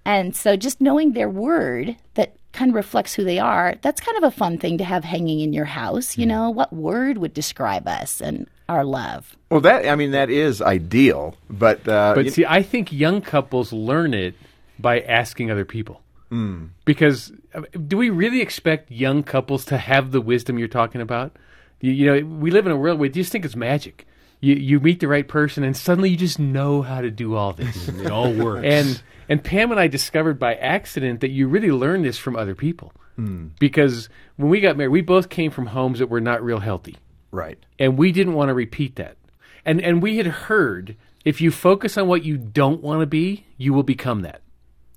and 0.07 0.35
so 0.35 0.57
just 0.57 0.81
knowing 0.81 1.13
their 1.13 1.29
word 1.29 1.97
that 2.15 2.35
kind 2.53 2.71
of 2.71 2.75
reflects 2.75 3.13
who 3.15 3.25
they 3.25 3.39
are 3.39 3.75
that's 3.83 4.01
kind 4.01 4.17
of 4.17 4.25
a 4.25 4.31
fun 4.31 4.57
thing 4.57 4.79
to 4.79 4.85
have 4.85 5.05
hanging 5.05 5.41
in 5.41 5.53
your 5.53 5.67
house 5.67 6.17
you 6.17 6.25
know 6.25 6.49
what 6.49 6.73
word 6.73 7.19
would 7.19 7.35
describe 7.35 7.87
us 7.87 8.21
and 8.23 8.47
our 8.69 8.85
love 8.85 9.37
Well, 9.51 9.61
that 9.61 9.87
I 9.87 9.95
mean 9.95 10.11
that 10.13 10.29
is 10.31 10.61
ideal, 10.61 11.37
but 11.49 11.87
uh, 11.87 12.15
But 12.17 12.25
you- 12.25 12.31
see, 12.33 12.45
I 12.45 12.63
think 12.63 12.91
young 12.93 13.21
couples 13.21 13.73
learn 13.73 14.13
it 14.15 14.35
by 14.79 15.01
asking 15.01 15.51
other 15.53 15.65
people. 15.65 16.01
Hmm. 16.31 16.65
Because 16.85 17.31
uh, 17.55 17.63
do 17.87 17.97
we 17.97 18.11
really 18.11 18.41
expect 18.43 18.91
young 18.91 19.23
couples 19.23 19.65
to 19.67 19.79
have 19.79 20.11
the 20.11 20.21
wisdom 20.21 20.59
you're 20.59 20.67
talking 20.83 21.01
about? 21.01 21.37
You, 21.81 21.93
you 21.93 22.07
know, 22.07 22.27
we 22.27 22.51
live 22.51 22.67
in 22.67 22.73
a 22.73 22.77
world 22.77 22.99
where 22.99 23.07
you 23.07 23.13
just 23.15 23.31
think 23.31 23.45
it's 23.45 23.55
magic. 23.55 24.05
You, 24.47 24.55
you 24.55 24.81
meet 24.81 25.01
the 25.01 25.09
right 25.09 25.27
person, 25.27 25.65
and 25.65 25.77
suddenly 25.77 26.11
you 26.11 26.17
just 26.17 26.39
know 26.39 26.83
how 26.83 27.01
to 27.01 27.11
do 27.11 27.35
all 27.35 27.53
this. 27.53 27.89
It 27.97 28.11
all 28.11 28.33
works. 28.33 28.65
and 28.65 29.03
and 29.29 29.43
Pam 29.43 29.73
and 29.73 29.81
I 29.81 29.89
discovered 29.89 30.39
by 30.39 30.55
accident 30.55 31.21
that 31.21 31.31
you 31.31 31.49
really 31.49 31.73
learn 31.73 32.03
this 32.03 32.17
from 32.17 32.37
other 32.37 32.55
people. 32.55 32.93
Hmm. 33.17 33.49
Because 33.59 34.09
when 34.37 34.49
we 34.49 34.61
got 34.61 34.77
married, 34.77 34.91
we 34.91 35.01
both 35.01 35.31
came 35.31 35.51
from 35.51 35.67
homes 35.67 35.99
that 35.99 36.09
were 36.09 36.21
not 36.21 36.45
real 36.45 36.61
healthy 36.61 36.97
right. 37.33 37.59
and 37.79 37.99
we 37.99 38.13
didn't 38.13 38.35
want 38.35 38.51
to 38.51 38.55
repeat 38.55 38.97
that. 38.97 39.17
And 39.65 39.81
and 39.81 40.01
we 40.01 40.19
had 40.19 40.27
heard 40.27 40.97
if 41.25 41.41
you 41.41 41.51
focus 41.51 41.99
on 41.99 42.07
what 42.07 42.25
you 42.25 42.37
don't 42.37 42.83
want 42.83 43.01
to 43.01 43.07
be, 43.07 43.47
you 43.57 43.73
will 43.73 43.83
become 43.83 44.23
that. 44.23 44.43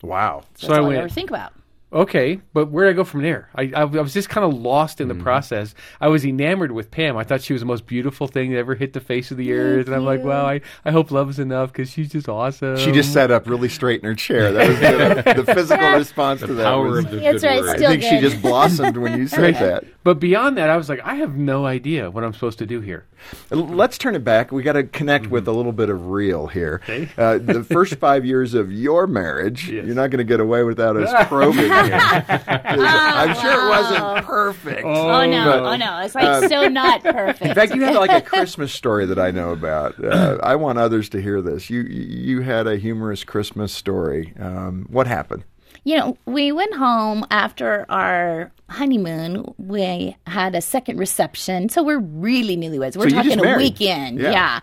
Wow. 0.03 0.43
So 0.55 0.67
that's 0.67 0.77
I 0.77 0.81
all 0.81 0.87
went, 0.87 0.99
i 0.99 1.01
ever 1.01 1.09
think 1.09 1.31
about 1.31 1.53
okay, 1.91 2.39
but 2.53 2.69
where 2.69 2.85
do 2.85 2.91
I 2.91 2.93
go 2.93 3.03
from 3.03 3.21
there? 3.23 3.49
I, 3.55 3.63
I, 3.75 3.81
I 3.81 3.85
was 3.85 4.13
just 4.13 4.29
kind 4.29 4.45
of 4.45 4.53
lost 4.59 5.01
in 5.01 5.07
the 5.07 5.15
process. 5.15 5.73
I 5.99 6.07
was 6.07 6.23
enamored 6.25 6.71
with 6.71 6.91
Pam. 6.91 7.17
I 7.17 7.23
thought 7.23 7.41
she 7.41 7.53
was 7.53 7.61
the 7.61 7.65
most 7.65 7.85
beautiful 7.87 8.27
thing 8.27 8.51
that 8.51 8.57
ever 8.57 8.75
hit 8.75 8.93
the 8.93 8.99
face 8.99 9.31
of 9.31 9.37
the 9.37 9.51
earth, 9.53 9.87
and 9.87 9.95
I'm 9.95 10.05
like, 10.05 10.23
wow, 10.23 10.45
I, 10.45 10.61
I 10.85 10.91
hope 10.91 11.11
love 11.11 11.29
is 11.29 11.39
enough 11.39 11.71
because 11.71 11.89
she's 11.89 12.09
just 12.11 12.29
awesome. 12.29 12.77
She 12.77 12.91
just 12.91 13.11
sat 13.13 13.31
up 13.31 13.47
really 13.47 13.69
straight 13.69 14.01
in 14.01 14.05
her 14.07 14.15
chair. 14.15 14.51
That 14.51 14.67
was 14.69 14.79
the, 14.79 15.33
the 15.43 15.53
physical 15.53 15.89
response 15.91 16.41
to 16.41 16.47
that. 16.53 16.63
Power 16.63 16.89
was- 16.89 17.05
of 17.05 17.11
the 17.11 17.17
That's 17.19 17.41
good 17.41 17.47
right, 17.47 17.59
word. 17.61 17.69
I 17.69 17.75
still 17.77 17.89
think 17.91 18.03
she 18.03 18.19
just 18.19 18.41
blossomed 18.41 18.97
when 18.97 19.17
you 19.19 19.27
said 19.27 19.55
that. 19.55 19.83
But 20.03 20.19
beyond 20.19 20.57
that, 20.57 20.69
I 20.69 20.77
was 20.77 20.89
like, 20.89 21.01
I 21.03 21.15
have 21.15 21.35
no 21.37 21.65
idea 21.65 22.09
what 22.11 22.23
I'm 22.23 22.33
supposed 22.33 22.59
to 22.59 22.65
do 22.65 22.81
here. 22.81 23.05
Let's 23.51 23.97
turn 23.97 24.15
it 24.15 24.23
back. 24.23 24.51
We 24.51 24.63
got 24.63 24.73
to 24.73 24.83
connect 24.83 25.27
with 25.27 25.47
a 25.47 25.51
little 25.51 25.73
bit 25.73 25.89
of 25.89 26.07
real 26.07 26.47
here. 26.47 26.81
Uh, 27.17 27.37
the 27.37 27.63
first 27.63 27.95
five 27.95 28.25
years 28.25 28.53
of 28.53 28.71
your 28.71 29.07
marriage, 29.07 29.67
you're 29.69 29.83
not 29.95 30.09
going 30.09 30.19
to 30.19 30.23
get 30.23 30.39
away 30.39 30.63
without 30.63 30.95
us 30.95 31.27
probing 31.27 31.53
here. 31.57 31.67
'Cause 31.69 31.78
I'm 32.29 33.35
sure 33.35 33.65
it 33.65 33.69
wasn't 33.69 34.25
perfect. 34.25 34.83
oh 34.85 35.25
no 35.25 35.45
But- 35.45 35.63
oh 35.63 35.75
no 35.75 35.99
it's 35.99 36.15
like 36.15 36.49
so 36.49 36.67
not 36.67 37.03
perfect 37.03 37.41
In 37.41 37.55
fact, 37.55 37.73
you 37.75 37.81
had 37.81 37.95
like 37.95 38.11
a 38.11 38.21
Christmas 38.25 38.73
story 38.73 39.05
that 39.05 39.19
I 39.19 39.31
know 39.31 39.51
about. 39.51 40.03
Uh, 40.03 40.37
I 40.43 40.55
want 40.55 40.77
others 40.79 41.09
to 41.09 41.21
hear 41.21 41.41
this. 41.41 41.69
You 41.69 41.81
you 41.81 42.41
had 42.41 42.67
a 42.67 42.77
humorous 42.77 43.23
Christmas 43.23 43.71
story. 43.71 44.33
Um, 44.39 44.85
what 44.89 45.07
happened? 45.07 45.43
You 45.83 45.97
know, 45.97 46.17
we 46.25 46.51
went 46.51 46.75
home 46.75 47.25
after 47.31 47.85
our 47.89 48.51
honeymoon. 48.69 49.53
We 49.57 50.15
had 50.27 50.55
a 50.55 50.61
second 50.61 50.97
reception. 50.97 51.69
So 51.69 51.83
we're 51.83 51.99
really 51.99 52.55
newlyweds. 52.55 52.95
We're 52.95 53.09
So 53.09 53.15
talking 53.15 53.43
a 53.43 53.57
weekend. 53.57 54.19
Yeah. 54.19 54.31
Yeah. 54.31 54.59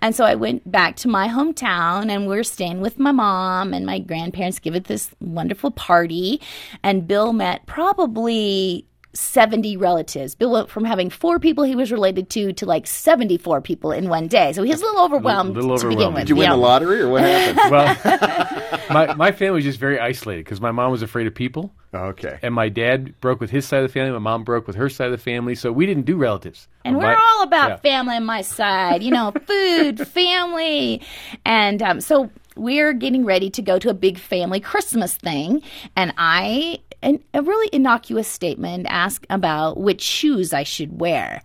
And 0.00 0.14
so 0.14 0.24
I 0.24 0.34
went 0.34 0.70
back 0.70 0.96
to 0.96 1.08
my 1.08 1.28
hometown 1.28 2.10
and 2.10 2.26
we're 2.26 2.44
staying 2.44 2.80
with 2.80 2.98
my 2.98 3.12
mom 3.12 3.74
and 3.74 3.84
my 3.84 3.98
grandparents 3.98 4.58
give 4.58 4.74
it 4.74 4.84
this 4.84 5.10
wonderful 5.20 5.70
party. 5.70 6.40
And 6.82 7.06
Bill 7.06 7.32
met 7.32 7.66
probably 7.66 8.86
70 9.14 9.76
relatives. 9.76 10.34
Bill 10.34 10.52
went 10.52 10.70
from 10.70 10.84
having 10.84 11.10
four 11.10 11.38
people 11.38 11.64
he 11.64 11.74
was 11.74 11.90
related 11.90 12.28
to 12.30 12.52
to 12.52 12.66
like 12.66 12.86
74 12.86 13.60
people 13.62 13.90
in 13.92 14.08
one 14.08 14.28
day. 14.28 14.52
So 14.52 14.62
he 14.62 14.70
was 14.70 14.80
a 14.82 14.84
little 14.84 15.04
overwhelmed 15.04 15.54
little 15.54 15.76
to 15.78 15.88
begin 15.88 15.92
overwhelmed. 16.08 16.14
with. 16.14 16.22
Did 16.24 16.28
you 16.30 16.36
win 16.36 16.44
Yeah. 16.50 16.50
the 16.56 16.56
lottery 16.60 17.00
or 17.00 17.08
what 17.08 17.22
happened? 17.22 17.58
Well, 17.70 18.80
my, 18.90 19.14
my 19.14 19.32
family 19.32 19.56
was 19.56 19.64
just 19.64 19.78
very 19.80 19.98
isolated 19.98 20.44
because 20.44 20.60
my 20.60 20.70
mom 20.70 20.90
was 20.90 21.02
afraid 21.02 21.26
of 21.26 21.34
people. 21.34 21.72
okay. 21.94 22.38
and 22.42 22.54
my 22.54 22.68
dad 22.68 23.18
broke 23.20 23.40
with 23.40 23.50
his 23.50 23.66
side 23.66 23.82
of 23.82 23.88
the 23.88 23.92
family. 23.92 24.12
My 24.12 24.18
mom 24.18 24.44
broke 24.44 24.66
with 24.66 24.76
her 24.76 24.88
side 24.88 25.06
of 25.06 25.12
the 25.12 25.18
family. 25.18 25.54
So 25.54 25.72
we 25.72 25.86
didn't 25.86 26.04
do 26.04 26.16
relatives. 26.16 26.68
And 26.84 26.96
My- 26.96 27.04
we're 27.14 27.16
all 27.18 27.42
about 27.42 27.68
yeah. 27.70 27.76
family 27.76 28.16
on 28.16 28.24
my 28.26 28.42
side, 28.42 29.02
you 29.02 29.10
know, 29.10 29.32
food, 29.46 30.06
family. 30.06 31.02
And 31.44 31.82
um, 31.82 32.00
so 32.00 32.30
we're 32.56 32.92
getting 32.92 33.24
ready 33.24 33.50
to 33.50 33.62
go 33.62 33.78
to 33.78 33.88
a 33.88 33.94
big 33.94 34.18
family 34.18 34.60
Christmas 34.60 35.14
thing. 35.16 35.62
And 35.96 36.12
I 36.18 36.78
an, 37.02 37.22
a 37.34 37.42
really 37.42 37.68
innocuous 37.72 38.28
statement, 38.28 38.86
ask 38.88 39.26
about 39.30 39.78
which 39.78 40.00
shoes 40.00 40.52
I 40.52 40.62
should 40.62 41.00
wear. 41.00 41.42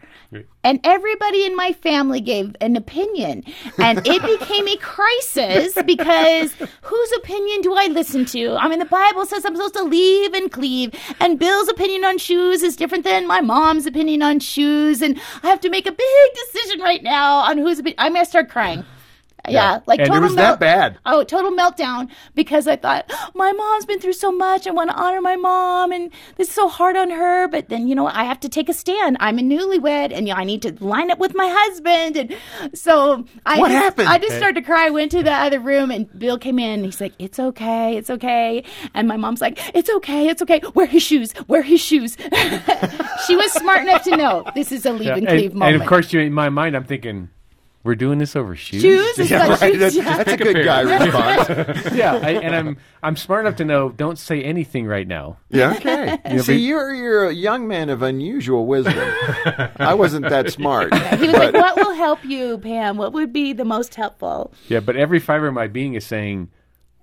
And 0.64 0.80
everybody 0.84 1.46
in 1.46 1.56
my 1.56 1.74
family 1.74 2.22
gave 2.22 2.56
an 2.62 2.76
opinion. 2.76 3.44
And 3.78 4.00
it 4.06 4.22
became 4.40 4.68
a 4.68 4.78
crisis 4.78 5.78
because 5.86 6.54
whose 6.82 7.12
opinion 7.18 7.62
do 7.62 7.76
I 7.76 7.88
listen 7.88 8.26
to? 8.26 8.56
I 8.56 8.68
mean, 8.68 8.80
the 8.80 8.86
Bible 8.86 9.26
says 9.26 9.46
I'm 9.46 9.56
supposed 9.56 9.76
to 9.76 9.84
leave 9.84 10.34
and 10.34 10.52
cleave. 10.52 10.92
And 11.20 11.38
Bill's 11.38 11.70
opinion 11.70 12.06
on 12.06 12.18
shoes 12.18 12.64
is 12.64 12.76
different 12.76 13.04
than 13.04 13.28
my 13.28 13.42
mom's 13.42 13.86
opinion 13.86 14.24
on 14.24 14.40
shoes. 14.40 15.02
And 15.02 15.20
I 15.44 15.50
have 15.50 15.60
to 15.62 15.70
make 15.70 15.86
a 15.86 15.92
big 15.92 16.30
decision 16.52 16.82
right 16.82 17.04
now 17.04 17.40
on 17.40 17.58
whose 17.58 17.80
opinion. 17.80 17.96
I'm 18.00 18.14
going 18.14 18.26
to 18.26 18.30
start 18.30 18.50
crying. 18.50 18.86
Yeah, 19.50 19.82
like 19.88 20.00
And 20.00 20.08
it 20.08 20.12
total 20.12 20.24
was 20.24 20.36
that 20.36 20.60
bad? 20.60 20.98
Oh, 21.06 21.24
total 21.24 21.52
meltdown 21.52 22.10
because 22.34 22.66
I 22.66 22.78
thought 22.78 23.06
oh, 23.10 23.30
my 23.36 23.52
mom's 23.52 23.86
been 23.86 24.00
through 24.00 24.14
so 24.14 24.32
much. 24.32 24.68
I 24.68 24.72
want 24.72 24.90
to 24.90 24.96
honor 24.96 25.20
my 25.20 25.36
mom, 25.36 25.92
and 25.92 26.12
this 26.38 26.48
is 26.48 26.54
so 26.54 26.70
hard 26.70 26.96
on 26.96 27.10
her. 27.10 27.50
But 27.50 27.68
then 27.68 27.88
you 27.88 27.96
know 27.96 28.08
I 28.08 28.24
have 28.24 28.40
to 28.42 28.50
take 28.50 28.70
a 28.70 28.74
stand. 28.74 29.18
I'm 29.20 29.38
a 29.40 29.42
newlywed, 29.42 30.14
and 30.14 30.28
you 30.28 30.34
know, 30.34 30.40
I 30.40 30.46
need 30.46 30.62
to 30.62 30.74
line 30.84 31.12
up 31.12 31.20
with 31.20 31.36
my 31.36 31.48
husband. 31.52 32.16
And 32.16 32.38
so 32.74 33.26
I 33.46 33.60
What 33.60 33.70
just, 33.70 33.84
happened? 33.84 34.08
I 34.10 34.18
just 34.18 34.38
started 34.38 34.56
to 34.56 34.66
cry. 34.66 34.88
I 34.88 34.90
went 34.92 35.12
to 35.12 35.24
the 35.24 35.34
other 35.34 35.60
room, 35.60 35.92
and 35.92 36.08
Bill 36.18 36.38
came 36.38 36.58
in. 36.60 36.76
And 36.76 36.86
he's 36.86 37.02
like, 37.02 37.14
"It's 37.20 37.40
okay, 37.40 37.98
it's 37.98 38.10
okay." 38.10 38.64
And 38.94 39.08
my 39.10 39.18
mom's 39.18 39.42
like, 39.42 39.60
"It's 39.76 39.90
okay, 39.90 40.30
it's 40.30 40.42
okay. 40.42 40.62
Wear 40.74 40.88
his 40.88 41.04
shoes. 41.04 41.34
Wear 41.48 41.64
his 41.64 41.82
shoes." 41.82 42.16
she 43.28 43.36
was 43.36 43.52
smart 43.52 43.82
enough 43.82 44.04
to 44.04 44.16
know 44.16 44.46
this 44.56 44.72
is 44.72 44.86
a 44.86 44.94
leave 44.94 45.10
and 45.10 45.28
and, 45.28 45.40
cleave 45.40 45.54
moment. 45.54 45.74
and 45.74 45.82
of 45.82 45.88
course, 45.88 46.14
you, 46.14 46.20
in 46.20 46.34
my 46.34 46.50
mind, 46.50 46.76
I'm 46.76 46.86
thinking, 46.86 47.30
we're 47.84 47.96
doing 47.96 48.18
this 48.18 48.36
over 48.36 48.56
shoes. 48.56 48.82
shoes. 48.82 49.20
It's 49.20 49.30
Yeah, 49.30 49.46
like 49.48 49.62
right. 49.62 49.72
shoes, 49.74 49.80
That's, 49.80 49.96
yeah. 49.96 50.18
that's 50.24 50.32
a 50.34 50.38
good 50.38 50.64
guy 50.66 50.82
response. 51.06 51.94
yeah, 51.96 52.14
I, 52.16 52.30
and 52.32 52.56
I'm 52.56 52.78
I'm 53.04 53.16
smart 53.18 53.46
enough 53.46 53.58
to 53.58 53.66
know 53.66 53.90
don't 53.90 54.18
say 54.18 54.42
anything 54.42 54.86
right 54.88 55.08
now. 55.08 55.38
Yeah. 55.50 55.74
Okay. 55.84 56.18
know, 56.36 56.42
See, 56.42 56.54
but- 56.54 56.60
you're 56.62 56.94
you're 56.94 57.26
a 57.30 57.34
young 57.34 57.68
man 57.68 57.90
of 57.90 58.02
unusual 58.02 58.66
wisdom. 58.66 58.96
I 59.78 59.94
wasn't 59.94 60.30
that 60.30 60.52
smart. 60.52 60.94
He 60.96 61.28
was 61.28 61.34
like, 61.36 61.54
"What 61.54 61.76
will 61.76 61.94
help 61.94 62.24
you, 62.24 62.58
Pam? 62.60 62.98
What 62.98 63.12
would 63.14 63.34
be 63.34 63.54
the 63.54 63.66
most 63.66 63.96
helpful?" 63.96 64.54
Yeah, 64.70 64.80
but 64.80 64.96
every 64.96 65.20
fiber 65.20 65.48
of 65.48 65.54
my 65.54 65.68
being 65.68 65.96
is 65.96 66.06
saying, 66.06 66.50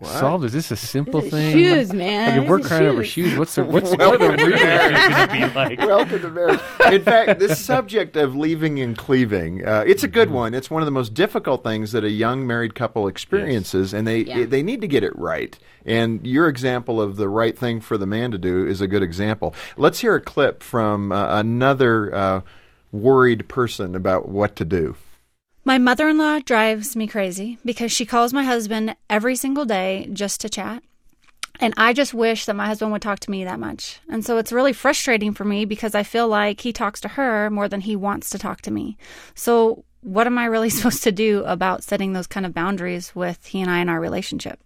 "Solved? 0.03 0.45
Is 0.45 0.53
this 0.53 0.71
a 0.71 0.77
simple 0.77 1.21
thing? 1.21 1.53
Shoes, 1.53 1.93
man. 1.93 2.31
Like 2.37 2.43
if 2.45 2.49
we're 2.49 2.57
These 2.59 2.67
are 2.67 2.69
crying 2.69 2.87
over 2.89 3.05
shoes. 3.05 3.29
shoes, 3.31 3.39
what's 3.39 3.55
the 3.55 3.65
what's 3.67 3.91
what 3.91 3.99
the 3.99 4.07
real 4.09 4.19
going 4.19 4.39
to 4.39 5.29
be 5.33 5.55
like?" 5.55 5.79
Welcome 5.81 6.21
to 6.23 6.31
marriage. 6.31 6.61
In 6.91 7.03
fact, 7.03 7.39
this 7.39 7.63
subject 7.65 8.17
of 8.17 8.35
leaving 8.35 8.79
and 8.81 8.97
cleaving, 8.97 9.67
uh, 9.67 9.85
it's 9.87 10.03
a 10.03 10.07
Mm-hmm. 10.07 10.15
good 10.15 10.31
one. 10.31 10.55
It's 10.55 10.71
one 10.71 10.83
of 10.83 10.87
the 10.87 10.93
most 10.93 11.15
difficult 11.15 11.63
things 11.63 11.93
that 11.93 12.03
a 12.05 12.11
young 12.11 12.47
married 12.47 12.75
couple 12.75 13.07
experiences, 13.09 13.93
and 13.95 14.07
they 14.07 14.21
Yeah. 14.25 14.47
they 14.47 14.63
need 14.63 14.81
to 14.81 14.89
get 14.89 15.05
it 15.05 15.17
right. 15.19 15.59
And 15.87 16.27
your 16.27 16.49
example 16.49 17.01
of 17.01 17.17
the 17.17 17.29
right 17.29 17.57
thing 17.59 17.81
for 17.81 17.97
the 17.99 18.07
man 18.07 18.31
to 18.33 18.39
do 18.39 18.67
is 18.67 18.81
a 18.81 18.87
good 18.87 19.03
example. 19.03 19.55
Let's 19.77 20.01
hear 20.01 20.15
a 20.15 20.21
clip 20.21 20.63
from 20.63 21.13
uh, 21.13 21.39
another 21.39 22.15
uh, 22.15 22.41
worried 22.93 23.49
person 23.49 23.95
about 23.95 24.29
what 24.29 24.57
to 24.57 24.65
do. 24.65 24.97
My 25.65 25.79
mother 25.79 26.09
in 26.09 26.19
law 26.19 26.39
drives 26.41 26.97
me 26.97 27.07
crazy 27.07 27.59
because 27.65 27.93
she 27.93 28.07
calls 28.07 28.33
my 28.33 28.45
husband 28.45 28.97
every 29.09 29.37
single 29.37 29.65
day 29.67 30.09
just 30.13 30.41
to 30.41 30.49
chat. 30.49 30.83
And 31.63 31.75
I 31.77 31.93
just 31.93 32.15
wish 32.15 32.47
that 32.47 32.57
my 32.57 32.67
husband 32.67 32.91
would 32.93 33.03
talk 33.03 33.21
to 33.21 33.31
me 33.31 33.45
that 33.45 33.61
much. 33.61 34.01
And 34.09 34.25
so 34.25 34.39
it's 34.39 34.53
really 34.53 34.73
frustrating 34.73 35.35
for 35.35 35.45
me 35.45 35.67
because 35.67 35.95
I 35.95 36.03
feel 36.03 36.27
like 36.27 36.63
he 36.63 36.73
talks 36.73 37.03
to 37.03 37.09
her 37.09 37.51
more 37.51 37.69
than 37.69 37.83
he 37.83 37.95
wants 37.97 38.31
to 38.31 38.39
talk 38.39 38.63
to 38.63 38.71
me. 38.71 38.97
So, 39.35 39.85
what 40.01 40.27
am 40.27 40.39
I 40.39 40.47
really 40.47 40.71
supposed 40.71 41.03
to 41.03 41.13
do 41.13 41.45
about 41.45 41.85
setting 41.85 42.15
those 42.15 42.27
kind 42.27 42.47
of 42.47 42.55
boundaries 42.55 43.15
with 43.15 43.45
he 43.45 43.61
and 43.61 43.71
I 43.71 43.81
in 43.81 43.91
our 43.91 44.01
relationship? 44.01 44.59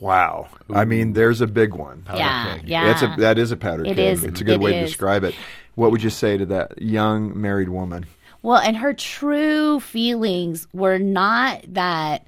Wow. 0.00 0.46
I 0.72 0.84
mean, 0.84 1.14
there's 1.14 1.40
a 1.40 1.48
big 1.48 1.74
one. 1.74 2.06
Yeah, 2.14 2.58
yeah. 2.64 2.84
That's 2.84 3.02
a 3.02 3.14
that 3.20 3.36
is 3.36 3.50
a 3.50 3.56
powder 3.56 3.82
It 3.84 3.96
keg. 3.96 3.98
is. 3.98 4.22
It's 4.22 4.40
a 4.40 4.44
good 4.44 4.54
It 4.54 4.60
way 4.60 4.72
to 4.74 4.80
describe 4.82 5.24
it. 5.24 5.34
What 5.74 5.90
would 5.90 6.04
you 6.04 6.10
say 6.10 6.36
to 6.38 6.46
that 6.46 6.80
young 6.80 7.38
married 7.40 7.68
woman? 7.68 8.06
Well, 8.42 8.58
and 8.58 8.76
her 8.76 8.94
true 8.94 9.80
feelings 9.80 10.66
were 10.72 10.98
not 10.98 11.64
that 11.74 12.26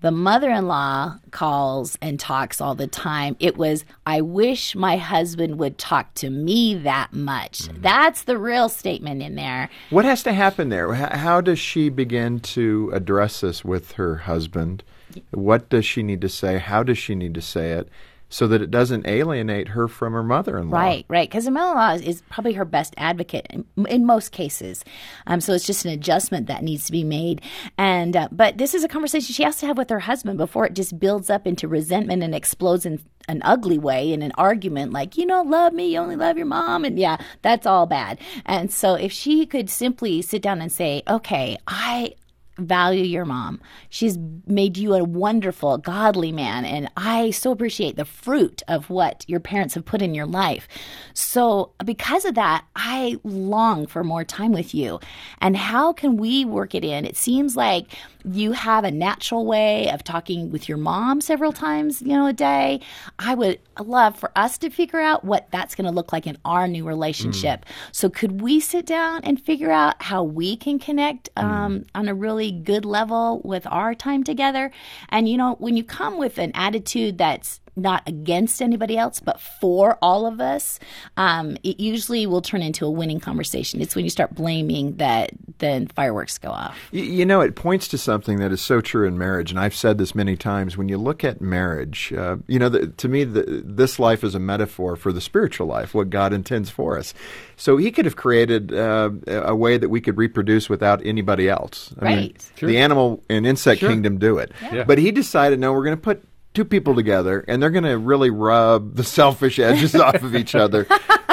the 0.00 0.10
mother 0.10 0.50
in 0.50 0.66
law 0.66 1.16
calls 1.30 1.96
and 2.02 2.20
talks 2.20 2.60
all 2.60 2.74
the 2.74 2.86
time. 2.86 3.36
It 3.40 3.56
was, 3.56 3.86
I 4.04 4.20
wish 4.20 4.74
my 4.74 4.98
husband 4.98 5.58
would 5.58 5.78
talk 5.78 6.12
to 6.16 6.28
me 6.28 6.74
that 6.74 7.14
much. 7.14 7.60
Mm-hmm. 7.60 7.80
That's 7.80 8.24
the 8.24 8.36
real 8.36 8.68
statement 8.68 9.22
in 9.22 9.34
there. 9.34 9.70
What 9.88 10.04
has 10.04 10.22
to 10.24 10.34
happen 10.34 10.68
there? 10.68 10.92
How 10.92 11.40
does 11.40 11.58
she 11.58 11.88
begin 11.88 12.40
to 12.40 12.90
address 12.92 13.40
this 13.40 13.64
with 13.64 13.92
her 13.92 14.16
husband? 14.16 14.84
What 15.30 15.70
does 15.70 15.86
she 15.86 16.02
need 16.02 16.20
to 16.20 16.28
say? 16.28 16.58
How 16.58 16.82
does 16.82 16.98
she 16.98 17.14
need 17.14 17.32
to 17.32 17.40
say 17.40 17.70
it 17.70 17.88
so 18.34 18.48
that 18.48 18.60
it 18.60 18.68
doesn't 18.68 19.06
alienate 19.06 19.68
her 19.68 19.86
from 19.86 20.12
her 20.12 20.24
mother 20.24 20.58
in 20.58 20.68
law? 20.68 20.76
Right, 20.76 21.04
right. 21.06 21.30
Because 21.30 21.44
the 21.44 21.52
mother 21.52 21.70
in 21.70 21.76
law 21.76 21.92
is, 21.92 22.00
is 22.00 22.22
probably 22.22 22.54
her 22.54 22.64
best 22.64 22.92
advocate 22.96 23.46
in, 23.48 23.64
in 23.86 24.04
most 24.04 24.32
cases. 24.32 24.84
Um, 25.28 25.40
so 25.40 25.52
it's 25.52 25.64
just 25.64 25.84
an 25.84 25.92
adjustment 25.92 26.48
that 26.48 26.64
needs 26.64 26.84
to 26.86 26.90
be 26.90 27.04
made. 27.04 27.42
And 27.78 28.16
uh, 28.16 28.28
but 28.32 28.58
this 28.58 28.74
is 28.74 28.82
a 28.82 28.88
conversation 28.88 29.32
she 29.32 29.44
has 29.44 29.58
to 29.58 29.66
have 29.66 29.78
with 29.78 29.88
her 29.88 30.00
husband 30.00 30.38
before 30.38 30.66
it 30.66 30.74
just 30.74 30.98
builds 30.98 31.30
up 31.30 31.46
into 31.46 31.68
resentment 31.68 32.24
and 32.24 32.34
explodes 32.34 32.84
in 32.84 33.04
an 33.28 33.40
ugly 33.44 33.78
way 33.78 34.12
in 34.12 34.20
an 34.20 34.32
argument 34.36 34.92
like 34.92 35.16
you 35.16 35.26
don't 35.26 35.48
love 35.48 35.72
me 35.72 35.94
you 35.94 35.98
only 35.98 36.14
love 36.14 36.36
your 36.36 36.44
mom 36.44 36.84
and 36.84 36.98
yeah 36.98 37.16
that's 37.40 37.66
all 37.66 37.86
bad 37.86 38.18
and 38.44 38.70
so 38.70 38.96
if 38.96 39.10
she 39.10 39.46
could 39.46 39.70
simply 39.70 40.20
sit 40.20 40.42
down 40.42 40.60
and 40.60 40.70
say 40.70 41.02
okay 41.08 41.56
i 41.66 42.12
value 42.58 43.04
your 43.04 43.24
mom. 43.24 43.60
She's 43.88 44.18
made 44.46 44.76
you 44.76 44.94
a 44.94 45.04
wonderful, 45.04 45.78
godly 45.78 46.32
man, 46.32 46.64
and 46.64 46.90
I 46.96 47.30
so 47.30 47.50
appreciate 47.50 47.96
the 47.96 48.04
fruit 48.04 48.62
of 48.68 48.90
what 48.90 49.24
your 49.28 49.40
parents 49.40 49.74
have 49.74 49.84
put 49.84 50.02
in 50.02 50.14
your 50.14 50.26
life. 50.26 50.68
So, 51.14 51.72
because 51.84 52.24
of 52.24 52.34
that, 52.34 52.64
I 52.76 53.18
long 53.24 53.86
for 53.86 54.04
more 54.04 54.24
time 54.24 54.52
with 54.52 54.74
you. 54.74 55.00
And 55.40 55.56
how 55.56 55.92
can 55.92 56.16
we 56.16 56.44
work 56.44 56.74
it 56.74 56.84
in? 56.84 57.04
It 57.04 57.16
seems 57.16 57.56
like 57.56 57.86
you 58.24 58.52
have 58.52 58.84
a 58.84 58.90
natural 58.90 59.44
way 59.44 59.90
of 59.90 60.02
talking 60.02 60.50
with 60.50 60.68
your 60.68 60.78
mom 60.78 61.20
several 61.20 61.52
times, 61.52 62.00
you 62.00 62.08
know, 62.08 62.26
a 62.26 62.32
day. 62.32 62.80
I 63.18 63.34
would 63.34 63.60
love 63.78 64.18
for 64.18 64.30
us 64.34 64.56
to 64.58 64.70
figure 64.70 65.00
out 65.00 65.24
what 65.24 65.50
that's 65.50 65.74
going 65.74 65.84
to 65.84 65.90
look 65.90 66.12
like 66.12 66.26
in 66.26 66.38
our 66.44 66.66
new 66.66 66.84
relationship. 66.84 67.66
So, 67.92 68.08
could 68.08 68.40
we 68.40 68.60
sit 68.60 68.86
down 68.86 69.22
and 69.24 69.40
figure 69.40 69.70
out 69.70 70.02
how 70.02 70.22
we 70.22 70.56
can 70.56 70.78
connect 70.78 71.28
um, 71.36 71.84
on 71.94 72.08
a 72.08 72.14
really 72.14 72.43
good 72.50 72.84
level 72.84 73.40
with 73.44 73.66
our 73.66 73.94
time 73.94 74.24
together? 74.24 74.70
And, 75.08 75.28
you 75.28 75.36
know, 75.36 75.54
when 75.58 75.76
you 75.76 75.84
come 75.84 76.18
with 76.18 76.38
an 76.38 76.52
attitude 76.54 77.18
that's 77.18 77.60
not 77.76 78.02
against 78.06 78.62
anybody 78.62 78.96
else, 78.96 79.18
but 79.20 79.40
for 79.40 79.98
all 80.00 80.26
of 80.26 80.40
us, 80.40 80.78
um, 81.16 81.56
it 81.62 81.80
usually 81.80 82.26
will 82.26 82.42
turn 82.42 82.62
into 82.62 82.86
a 82.86 82.90
winning 82.90 83.18
conversation. 83.20 83.80
It's 83.80 83.96
when 83.96 84.04
you 84.04 84.10
start 84.10 84.34
blaming 84.34 84.96
that 84.96 85.30
then 85.58 85.86
fireworks 85.88 86.38
go 86.38 86.50
off. 86.50 86.76
Y- 86.92 87.00
You 87.00 87.24
know, 87.26 87.40
it 87.40 87.54
points 87.56 87.88
to 87.88 87.98
something 87.98 88.38
that 88.38 88.52
is 88.52 88.60
so 88.60 88.80
true 88.80 89.06
in 89.06 89.16
marriage, 89.18 89.50
and 89.50 89.58
I've 89.58 89.74
said 89.74 89.98
this 89.98 90.14
many 90.14 90.36
times. 90.36 90.76
When 90.76 90.88
you 90.88 90.98
look 90.98 91.24
at 91.24 91.40
marriage, 91.40 92.12
uh, 92.12 92.36
you 92.46 92.58
know, 92.58 92.68
the, 92.68 92.88
to 92.88 93.08
me, 93.08 93.24
the, 93.24 93.62
this 93.64 93.98
life 93.98 94.24
is 94.24 94.34
a 94.34 94.40
metaphor 94.40 94.96
for 94.96 95.12
the 95.12 95.20
spiritual 95.20 95.66
life, 95.66 95.94
what 95.94 96.10
God 96.10 96.32
intends 96.32 96.70
for 96.70 96.98
us. 96.98 97.14
So 97.56 97.76
He 97.76 97.90
could 97.90 98.04
have 98.04 98.16
created 98.16 98.72
uh, 98.72 99.10
a 99.26 99.54
way 99.54 99.78
that 99.78 99.88
we 99.88 100.00
could 100.00 100.16
reproduce 100.16 100.68
without 100.68 101.04
anybody 101.06 101.48
else. 101.48 101.94
I 102.00 102.04
mean, 102.04 102.18
Right. 102.18 102.50
the 102.60 102.78
animal 102.78 103.22
and 103.28 103.46
insect 103.46 103.80
kingdom 103.80 104.18
do 104.18 104.38
it, 104.38 104.52
Yeah. 104.72 104.84
but 104.84 104.98
He 104.98 105.10
decided, 105.12 105.58
no, 105.60 105.72
we're 105.72 105.84
going 105.84 105.96
to 105.96 106.02
put 106.02 106.22
two 106.54 106.64
people 106.64 106.94
together 106.94 107.44
and 107.48 107.60
they're 107.62 107.70
going 107.70 107.84
to 107.84 107.98
really 107.98 108.30
rub 108.30 108.94
the 108.94 109.04
selfish 109.04 109.58
edges 109.58 109.94
off 110.06 110.22
of 110.22 110.34
each 110.36 110.54
other 110.54 110.86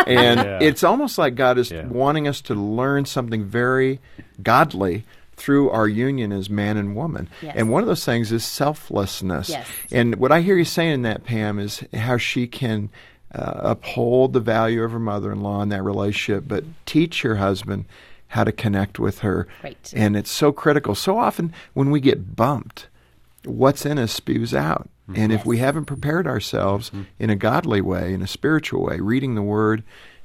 and 0.08 0.40
Yeah. 0.40 0.60
it's 0.62 0.84
almost 0.84 1.18
like 1.18 1.36
god 1.36 1.58
is 1.60 1.70
Yeah. 1.72 1.86
wanting 1.86 2.28
us 2.28 2.42
to 2.42 2.56
learn 2.56 3.06
something 3.06 3.46
very 3.46 4.00
godly 4.42 5.06
through 5.36 5.70
our 5.70 5.88
union 5.88 6.32
as 6.32 6.50
man 6.50 6.76
and 6.78 6.96
woman 6.96 7.30
Yes. 7.42 7.54
and 7.56 7.70
one 7.70 7.84
of 7.84 7.88
those 7.88 8.04
things 8.04 8.32
is 8.32 8.44
selflessness 8.44 9.50
Yes. 9.50 9.68
and 9.92 10.16
what 10.16 10.32
i 10.32 10.42
hear 10.42 10.58
you 10.58 10.66
saying 10.66 10.94
in 10.94 11.02
that 11.04 11.24
pam 11.24 11.60
is 11.60 11.84
how 11.94 12.18
she 12.18 12.48
can 12.48 12.90
uh, 13.34 13.60
uphold 13.64 14.34
the 14.34 14.40
value 14.42 14.84
of 14.84 14.92
her 14.92 15.00
mother-in-law 15.00 15.62
in 15.62 15.70
that 15.70 15.84
relationship 15.84 16.46
but 16.48 16.64
teach 16.86 17.22
her 17.22 17.36
husband 17.38 17.86
how 18.30 18.44
to 18.44 18.52
connect 18.52 18.98
with 18.98 19.20
her 19.20 19.48
Right. 19.64 19.94
and 19.96 20.16
it's 20.18 20.32
so 20.32 20.52
critical 20.52 20.96
so 20.96 21.18
often 21.20 21.54
when 21.74 21.92
we 21.92 22.00
get 22.00 22.36
bumped 22.36 22.88
what's 23.44 23.86
in 23.88 23.98
us 23.98 24.12
spews 24.12 24.54
out. 24.54 24.88
Mm-hmm. 25.10 25.22
And 25.22 25.34
if 25.34 25.46
we 25.46 25.58
haven't 25.58 25.86
prepared 25.86 26.28
ourselves 26.28 26.90
mm-hmm. 26.90 27.04
in 27.20 27.30
a 27.30 27.36
godly 27.36 27.82
way, 27.82 28.14
in 28.14 28.22
a 28.22 28.28
spiritual 28.28 28.84
way, 28.84 29.00
reading 29.00 29.36
the 29.36 29.42
Word, 29.42 29.84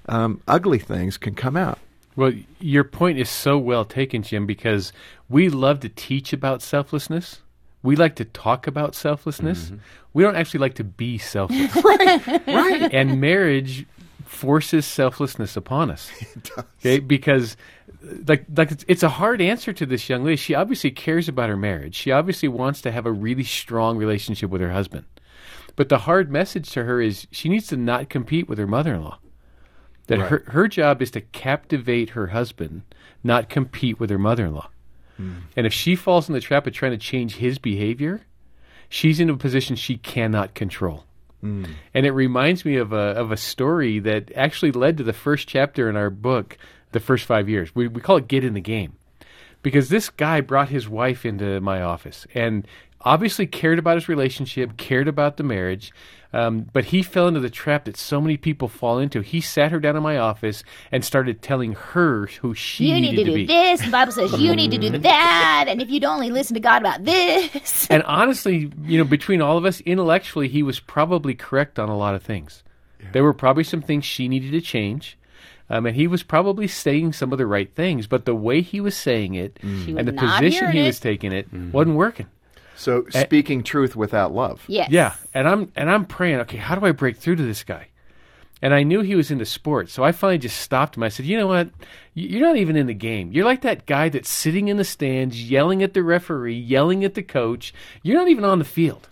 um, 0.08 0.40
ugly 0.46 0.78
things 0.78 1.16
can 1.16 1.34
come 1.34 1.56
out. 1.56 1.78
Well, 2.14 2.32
your 2.60 2.84
point 2.84 3.18
is 3.18 3.28
so 3.28 3.58
well 3.58 3.84
taken, 3.84 4.22
Jim, 4.22 4.46
because 4.46 4.92
we 5.28 5.48
love 5.48 5.80
to 5.80 5.88
teach 5.88 6.32
about 6.32 6.62
selflessness. 6.62 7.42
We 7.82 7.94
like 7.94 8.16
to 8.16 8.24
talk 8.24 8.66
about 8.66 8.94
selflessness. 8.94 9.66
Mm-hmm. 9.66 9.76
We 10.14 10.22
don't 10.22 10.36
actually 10.36 10.60
like 10.60 10.74
to 10.74 10.84
be 10.84 11.18
selfless. 11.18 11.76
right, 11.84 12.46
right. 12.46 12.94
and 12.94 13.20
marriage 13.20 13.86
forces 14.24 14.86
selflessness 14.86 15.56
upon 15.56 15.90
us. 15.90 16.10
Okay, 16.78 17.00
because 17.00 17.56
like 18.26 18.46
like 18.54 18.70
it's, 18.72 18.84
it's 18.88 19.02
a 19.02 19.08
hard 19.08 19.40
answer 19.40 19.72
to 19.72 19.86
this 19.86 20.08
young 20.08 20.24
lady. 20.24 20.36
She 20.36 20.54
obviously 20.54 20.90
cares 20.90 21.28
about 21.28 21.48
her 21.48 21.56
marriage. 21.56 21.94
She 21.94 22.12
obviously 22.12 22.48
wants 22.48 22.80
to 22.82 22.92
have 22.92 23.06
a 23.06 23.12
really 23.12 23.44
strong 23.44 23.96
relationship 23.96 24.50
with 24.50 24.60
her 24.60 24.72
husband. 24.72 25.04
But 25.76 25.88
the 25.88 25.98
hard 25.98 26.30
message 26.30 26.70
to 26.70 26.84
her 26.84 27.00
is 27.00 27.26
she 27.30 27.48
needs 27.48 27.66
to 27.68 27.76
not 27.76 28.08
compete 28.08 28.48
with 28.48 28.58
her 28.58 28.66
mother 28.66 28.94
in 28.94 29.04
law. 29.04 29.18
That 30.06 30.20
Right. 30.20 30.30
her, 30.30 30.44
her 30.48 30.68
job 30.68 31.02
is 31.02 31.10
to 31.12 31.20
captivate 31.20 32.10
her 32.10 32.28
husband, 32.28 32.82
not 33.24 33.48
compete 33.48 33.98
with 33.98 34.08
her 34.10 34.18
mother 34.18 34.46
in 34.46 34.54
law. 34.54 34.70
Hmm. 35.16 35.32
And 35.56 35.66
if 35.66 35.72
she 35.72 35.96
falls 35.96 36.28
in 36.28 36.34
the 36.34 36.40
trap 36.40 36.66
of 36.66 36.72
trying 36.72 36.92
to 36.92 36.98
change 36.98 37.36
his 37.36 37.58
behavior, 37.58 38.22
she's 38.88 39.20
in 39.20 39.28
a 39.30 39.36
position 39.36 39.76
she 39.76 39.96
cannot 39.96 40.54
control. 40.54 41.04
Hmm. 41.40 41.64
And 41.92 42.06
it 42.06 42.12
reminds 42.12 42.64
me 42.64 42.76
of 42.76 42.92
a 42.92 42.96
of 42.96 43.30
a 43.32 43.36
story 43.36 43.98
that 44.00 44.30
actually 44.34 44.72
led 44.72 44.96
to 44.98 45.04
the 45.04 45.12
first 45.12 45.48
chapter 45.48 45.88
in 45.90 45.96
our 45.96 46.10
book, 46.10 46.56
the 46.92 47.00
first 47.00 47.24
five 47.24 47.48
years. 47.48 47.74
We 47.74 47.88
we 47.88 48.00
call 48.00 48.16
it 48.16 48.28
"Get 48.28 48.44
in 48.44 48.54
the 48.54 48.60
Game," 48.60 48.94
because 49.62 49.88
this 49.88 50.10
guy 50.10 50.40
brought 50.40 50.68
his 50.68 50.88
wife 50.88 51.24
into 51.24 51.60
my 51.60 51.82
office 51.82 52.26
and 52.34 52.66
obviously 53.00 53.46
cared 53.46 53.78
about 53.78 53.96
his 53.96 54.08
relationship, 54.08 54.76
cared 54.76 55.06
about 55.08 55.36
the 55.36 55.44
marriage, 55.44 55.92
um, 56.32 56.68
but 56.72 56.86
he 56.86 57.02
fell 57.02 57.28
into 57.28 57.40
the 57.40 57.48
trap 57.48 57.84
that 57.84 57.96
so 57.96 58.20
many 58.20 58.36
people 58.36 58.68
fall 58.68 58.98
into. 58.98 59.20
He 59.20 59.40
sat 59.40 59.72
her 59.72 59.80
down 59.80 59.96
in 59.96 60.02
my 60.02 60.18
office 60.18 60.64
and 60.90 61.04
started 61.04 61.40
telling 61.40 61.74
her 61.74 62.26
who 62.26 62.52
she 62.54 62.88
you 62.88 62.94
need 62.94 63.12
needed 63.12 63.24
to 63.24 63.30
do 63.30 63.34
be. 63.34 63.46
this. 63.46 63.82
The 63.82 63.90
Bible 63.90 64.12
says 64.12 64.38
you 64.40 64.54
need 64.54 64.72
to 64.72 64.78
do 64.78 64.98
that. 64.98 65.66
And 65.68 65.80
if 65.80 65.88
you'd 65.88 66.04
only 66.04 66.30
listen 66.30 66.54
to 66.54 66.60
God 66.60 66.82
about 66.82 67.04
this. 67.04 67.86
and 67.90 68.02
honestly, 68.02 68.70
you 68.82 68.98
know, 68.98 69.04
between 69.04 69.40
all 69.40 69.56
of 69.56 69.64
us, 69.64 69.80
intellectually, 69.82 70.48
he 70.48 70.62
was 70.62 70.80
probably 70.80 71.34
correct 71.34 71.78
on 71.78 71.88
a 71.88 71.96
lot 71.96 72.14
of 72.14 72.22
things. 72.22 72.62
There 73.12 73.22
were 73.22 73.34
probably 73.34 73.62
some 73.62 73.82
things 73.82 74.04
she 74.04 74.26
needed 74.26 74.50
to 74.50 74.60
change. 74.60 75.16
Um, 75.68 75.86
and 75.86 75.96
he 75.96 76.06
was 76.06 76.22
probably 76.22 76.68
saying 76.68 77.14
some 77.14 77.32
of 77.32 77.38
the 77.38 77.46
right 77.46 77.72
things, 77.74 78.06
but 78.06 78.24
the 78.24 78.34
way 78.36 78.60
he 78.60 78.80
was 78.80 78.96
saying 78.96 79.34
it 79.34 79.58
She 79.60 79.92
was 79.92 79.98
and 79.98 80.06
the 80.08 80.12
position 80.12 80.70
he 80.70 80.80
it. 80.80 80.86
was 80.86 81.00
taking 81.00 81.32
it 81.32 81.52
wasn't 81.52 81.96
working. 81.96 82.26
So 82.76 83.06
speaking 83.10 83.62
truth 83.62 83.96
without 83.96 84.32
love. 84.32 84.62
Yes. 84.68 84.90
Yeah, 84.90 85.14
and 85.34 85.48
I'm 85.48 85.72
and 85.74 85.90
I'm 85.90 86.04
praying. 86.04 86.40
Okay, 86.40 86.58
how 86.58 86.74
do 86.74 86.84
I 86.86 86.92
break 86.92 87.16
through 87.16 87.36
to 87.36 87.42
this 87.42 87.64
guy? 87.64 87.88
And 88.62 88.72
I 88.72 88.84
knew 88.84 89.00
he 89.02 89.14
was 89.14 89.30
into 89.30 89.44
sports, 89.44 89.92
so 89.92 90.02
I 90.02 90.12
finally 90.12 90.38
just 90.38 90.60
stopped 90.60 90.96
him. 90.96 91.02
I 91.02 91.08
said, 91.08 91.26
"You 91.26 91.36
know 91.36 91.46
what? 91.46 91.70
You're 92.14 92.40
not 92.46 92.56
even 92.56 92.76
in 92.76 92.86
the 92.86 92.94
game. 92.94 93.32
You're 93.32 93.44
like 93.44 93.62
that 93.62 93.84
guy 93.86 94.08
that's 94.08 94.30
sitting 94.30 94.68
in 94.68 94.76
the 94.78 94.84
stands, 94.84 95.50
yelling 95.50 95.82
at 95.82 95.92
the 95.94 96.02
referee, 96.02 96.56
yelling 96.58 97.04
at 97.04 97.14
the 97.14 97.22
coach. 97.22 97.74
You're 98.02 98.16
not 98.18 98.28
even 98.28 98.44
on 98.44 98.58
the 98.58 98.64
field." 98.64 99.08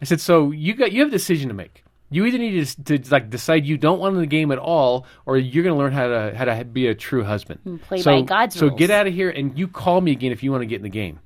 I 0.00 0.04
said, 0.06 0.20
"So 0.20 0.50
you 0.50 0.74
got 0.74 0.90
you 0.92 1.00
have 1.00 1.08
a 1.08 1.12
decision 1.12 1.48
to 1.48 1.54
make. 1.54 1.83
You 2.10 2.26
either 2.26 2.38
need 2.38 2.66
to, 2.66 2.98
to 2.98 3.10
like 3.10 3.30
decide 3.30 3.66
you 3.66 3.76
don't 3.76 3.98
want 3.98 4.14
in 4.14 4.20
the 4.20 4.26
game 4.26 4.52
at 4.52 4.58
all, 4.58 5.06
or 5.26 5.36
you're 5.36 5.64
going 5.64 5.74
to 5.74 5.78
learn 5.78 5.92
how 5.92 6.06
to 6.06 6.34
how 6.36 6.44
to 6.44 6.64
be 6.64 6.86
a 6.86 6.94
true 6.94 7.24
husband. 7.24 7.82
play 7.82 8.00
so, 8.02 8.20
by 8.20 8.22
God's 8.22 8.56
So 8.56 8.68
rules. 8.68 8.78
get 8.78 8.90
out 8.90 9.06
of 9.06 9.14
here, 9.14 9.30
and 9.30 9.58
you 9.58 9.66
call 9.66 10.00
me 10.00 10.12
again 10.12 10.30
if 10.30 10.42
you 10.42 10.52
want 10.52 10.62
to 10.62 10.66
get 10.66 10.76
in 10.76 10.82
the 10.82 10.88
game." 10.88 11.18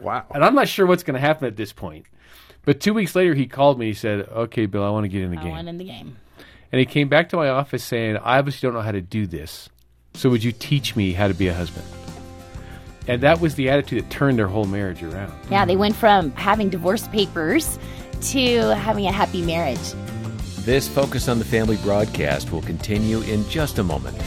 Wow. 0.00 0.24
And 0.32 0.44
I'm 0.44 0.54
not 0.54 0.68
sure 0.68 0.86
what's 0.86 1.02
going 1.02 1.14
to 1.14 1.20
happen 1.20 1.46
at 1.46 1.56
this 1.56 1.72
point. 1.72 2.04
But 2.64 2.80
two 2.80 2.94
weeks 2.94 3.14
later, 3.14 3.34
he 3.34 3.46
called 3.46 3.78
me. 3.78 3.86
He 3.86 3.94
said, 3.94 4.28
"Okay, 4.28 4.66
Bill, 4.66 4.84
I 4.84 4.90
want 4.90 5.04
to 5.04 5.08
get 5.08 5.22
in 5.22 5.30
the 5.30 5.38
I 5.38 5.42
game." 5.42 5.52
won 5.52 5.68
in 5.68 5.78
the 5.78 5.84
game. 5.84 6.16
And 6.70 6.78
he 6.80 6.84
came 6.84 7.08
back 7.08 7.28
to 7.30 7.36
my 7.36 7.48
office 7.48 7.82
saying, 7.82 8.16
"I 8.18 8.38
obviously 8.38 8.66
don't 8.66 8.74
know 8.74 8.82
how 8.82 8.92
to 8.92 9.00
do 9.00 9.26
this. 9.26 9.68
So 10.14 10.30
would 10.30 10.44
you 10.44 10.52
teach 10.52 10.96
me 10.96 11.12
how 11.12 11.28
to 11.28 11.34
be 11.34 11.48
a 11.48 11.54
husband?" 11.54 11.86
And 13.08 13.22
that 13.22 13.40
was 13.40 13.54
the 13.54 13.70
attitude 13.70 14.02
that 14.02 14.10
turned 14.10 14.38
their 14.38 14.48
whole 14.48 14.64
marriage 14.64 15.02
around. 15.02 15.32
Yeah, 15.50 15.64
they 15.64 15.76
went 15.76 15.94
from 15.94 16.32
having 16.32 16.68
divorce 16.68 17.06
papers 17.08 17.78
to 18.32 18.74
having 18.74 19.06
a 19.06 19.12
happy 19.12 19.42
marriage. 19.42 19.78
This 20.66 20.88
Focus 20.88 21.28
on 21.28 21.38
the 21.38 21.44
Family 21.44 21.76
broadcast 21.76 22.50
will 22.50 22.60
continue 22.60 23.20
in 23.20 23.48
just 23.48 23.78
a 23.78 23.84
moment. 23.84 24.20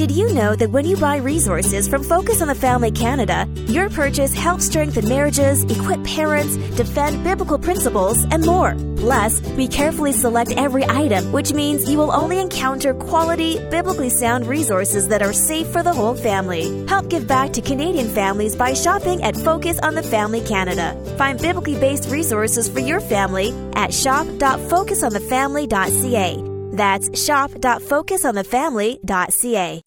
Did 0.00 0.12
you 0.12 0.32
know 0.32 0.56
that 0.56 0.70
when 0.70 0.86
you 0.86 0.96
buy 0.96 1.18
resources 1.18 1.86
from 1.86 2.02
Focus 2.02 2.40
on 2.40 2.48
the 2.48 2.54
Family 2.54 2.90
Canada, 2.90 3.46
your 3.66 3.90
purchase 3.90 4.32
helps 4.32 4.64
strengthen 4.64 5.06
marriages, 5.06 5.62
equip 5.64 6.02
parents, 6.04 6.56
defend 6.74 7.22
biblical 7.22 7.58
principles, 7.58 8.24
and 8.30 8.46
more? 8.46 8.74
Plus, 8.96 9.42
we 9.58 9.68
carefully 9.68 10.12
select 10.12 10.52
every 10.52 10.88
item, 10.88 11.30
which 11.32 11.52
means 11.52 11.90
you 11.90 11.98
will 11.98 12.12
only 12.12 12.40
encounter 12.40 12.94
quality, 12.94 13.58
biblically 13.68 14.08
sound 14.08 14.46
resources 14.46 15.06
that 15.08 15.20
are 15.20 15.34
safe 15.34 15.66
for 15.66 15.82
the 15.82 15.92
whole 15.92 16.14
family. 16.14 16.86
Help 16.86 17.10
give 17.10 17.28
back 17.28 17.52
to 17.52 17.60
Canadian 17.60 18.08
families 18.08 18.56
by 18.56 18.72
shopping 18.72 19.22
at 19.22 19.36
Focus 19.36 19.78
on 19.80 19.94
the 19.94 20.02
Family 20.02 20.40
Canada. 20.40 20.96
Find 21.18 21.38
biblically 21.38 21.78
based 21.78 22.08
resources 22.08 22.70
for 22.70 22.80
your 22.80 23.00
family 23.00 23.52
at 23.74 23.92
shop.focusonthefamily.ca. 23.92 26.44
That's 26.72 27.22
shop.focusonthefamily.ca. 27.22 29.82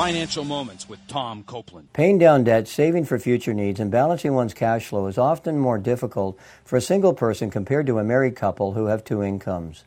Financial 0.00 0.44
Moments 0.44 0.88
with 0.88 1.06
Tom 1.08 1.42
Copeland. 1.42 1.92
Paying 1.92 2.16
down 2.16 2.44
debt, 2.44 2.66
saving 2.66 3.04
for 3.04 3.18
future 3.18 3.52
needs, 3.52 3.78
and 3.78 3.90
balancing 3.90 4.32
one's 4.32 4.54
cash 4.54 4.86
flow 4.86 5.08
is 5.08 5.18
often 5.18 5.58
more 5.58 5.76
difficult 5.76 6.38
for 6.64 6.78
a 6.78 6.80
single 6.80 7.12
person 7.12 7.50
compared 7.50 7.86
to 7.86 7.98
a 7.98 8.02
married 8.02 8.34
couple 8.34 8.72
who 8.72 8.86
have 8.86 9.04
two 9.04 9.22
incomes. 9.22 9.84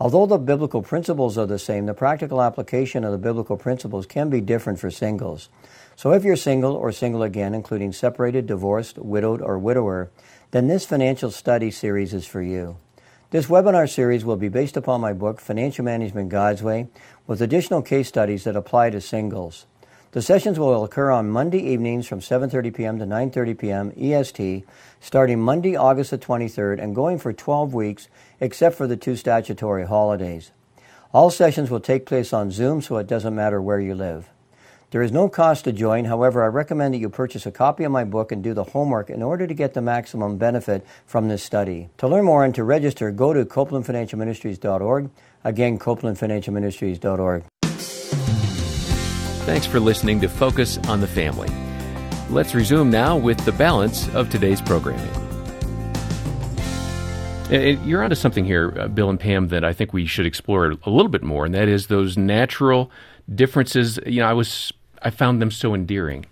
Although 0.00 0.26
the 0.26 0.38
biblical 0.38 0.82
principles 0.82 1.38
are 1.38 1.46
the 1.46 1.60
same, 1.60 1.86
the 1.86 1.94
practical 1.94 2.42
application 2.42 3.04
of 3.04 3.12
the 3.12 3.18
biblical 3.18 3.56
principles 3.56 4.04
can 4.04 4.30
be 4.30 4.40
different 4.40 4.80
for 4.80 4.90
singles. 4.90 5.48
So 5.94 6.10
if 6.10 6.24
you're 6.24 6.34
single 6.34 6.74
or 6.74 6.90
single 6.90 7.22
again, 7.22 7.54
including 7.54 7.92
separated, 7.92 8.48
divorced, 8.48 8.98
widowed, 8.98 9.40
or 9.40 9.60
widower, 9.60 10.10
then 10.50 10.66
this 10.66 10.84
financial 10.84 11.30
study 11.30 11.70
series 11.70 12.12
is 12.12 12.26
for 12.26 12.42
you. 12.42 12.78
This 13.32 13.46
webinar 13.46 13.88
series 13.88 14.26
will 14.26 14.36
be 14.36 14.50
based 14.50 14.76
upon 14.76 15.00
my 15.00 15.14
book, 15.14 15.40
Financial 15.40 15.82
Management 15.82 16.28
God's 16.28 16.62
Way, 16.62 16.88
with 17.26 17.40
additional 17.40 17.80
case 17.80 18.06
studies 18.06 18.44
that 18.44 18.56
apply 18.56 18.90
to 18.90 19.00
singles. 19.00 19.64
The 20.10 20.20
sessions 20.20 20.58
will 20.58 20.84
occur 20.84 21.10
on 21.10 21.30
Monday 21.30 21.60
evenings 21.60 22.06
from 22.06 22.20
7:30 22.20 22.74
p.m. 22.74 22.98
to 22.98 23.06
9:30 23.06 23.58
p.m. 23.58 23.92
EST, 23.96 24.66
starting 25.00 25.40
Monday, 25.40 25.74
August 25.74 26.10
the 26.10 26.18
23rd, 26.18 26.78
and 26.78 26.94
going 26.94 27.18
for 27.18 27.32
12 27.32 27.72
weeks, 27.72 28.08
except 28.38 28.76
for 28.76 28.86
the 28.86 28.98
two 28.98 29.16
statutory 29.16 29.86
holidays. 29.86 30.50
All 31.14 31.30
sessions 31.30 31.70
will 31.70 31.80
take 31.80 32.04
place 32.04 32.34
on 32.34 32.50
Zoom, 32.50 32.82
so 32.82 32.98
it 32.98 33.06
doesn't 33.06 33.34
matter 33.34 33.62
where 33.62 33.80
you 33.80 33.94
live. 33.94 34.28
There 34.92 35.00
is 35.00 35.10
no 35.10 35.26
cost 35.26 35.64
to 35.64 35.72
join. 35.72 36.04
However, 36.04 36.44
I 36.44 36.48
recommend 36.48 36.92
that 36.92 36.98
you 36.98 37.08
purchase 37.08 37.46
a 37.46 37.50
copy 37.50 37.82
of 37.84 37.90
my 37.90 38.04
book 38.04 38.30
and 38.30 38.44
do 38.44 38.52
the 38.52 38.62
homework 38.62 39.08
in 39.08 39.22
order 39.22 39.46
to 39.46 39.54
get 39.54 39.72
the 39.72 39.80
maximum 39.80 40.36
benefit 40.36 40.84
from 41.06 41.28
this 41.28 41.42
study. 41.42 41.88
To 41.96 42.06
learn 42.06 42.26
more 42.26 42.44
and 42.44 42.54
to 42.56 42.62
register, 42.62 43.10
go 43.10 43.32
to 43.32 43.46
copelandfinancialministries.org. 43.46 45.08
Again, 45.44 45.78
copelandfinancialministries.org. 45.78 47.44
Thanks 49.46 49.64
for 49.64 49.80
listening 49.80 50.20
to 50.20 50.28
Focus 50.28 50.76
on 50.86 51.00
the 51.00 51.06
Family. 51.06 51.48
Let's 52.28 52.54
resume 52.54 52.90
now 52.90 53.16
with 53.16 53.42
the 53.46 53.52
balance 53.52 54.14
of 54.14 54.28
today's 54.28 54.60
programming. 54.60 55.08
And 57.50 57.82
You're 57.86 58.02
onto 58.02 58.14
something 58.14 58.44
here, 58.44 58.74
uh, 58.78 58.88
Bill 58.88 59.08
and 59.08 59.18
Pam, 59.18 59.48
that 59.48 59.64
I 59.64 59.72
think 59.72 59.94
we 59.94 60.04
should 60.04 60.26
explore 60.26 60.66
a 60.66 60.90
little 60.90 61.08
bit 61.08 61.22
more, 61.22 61.46
and 61.46 61.54
that 61.54 61.68
is 61.68 61.86
those 61.86 62.18
natural 62.18 62.90
differences. 63.34 63.98
You 64.06 64.20
know, 64.20 64.26
I 64.26 64.32
was 64.34 64.72
I 65.02 65.10
found 65.10 65.40
them 65.42 65.50
so 65.50 65.74
endearing. 65.74 66.26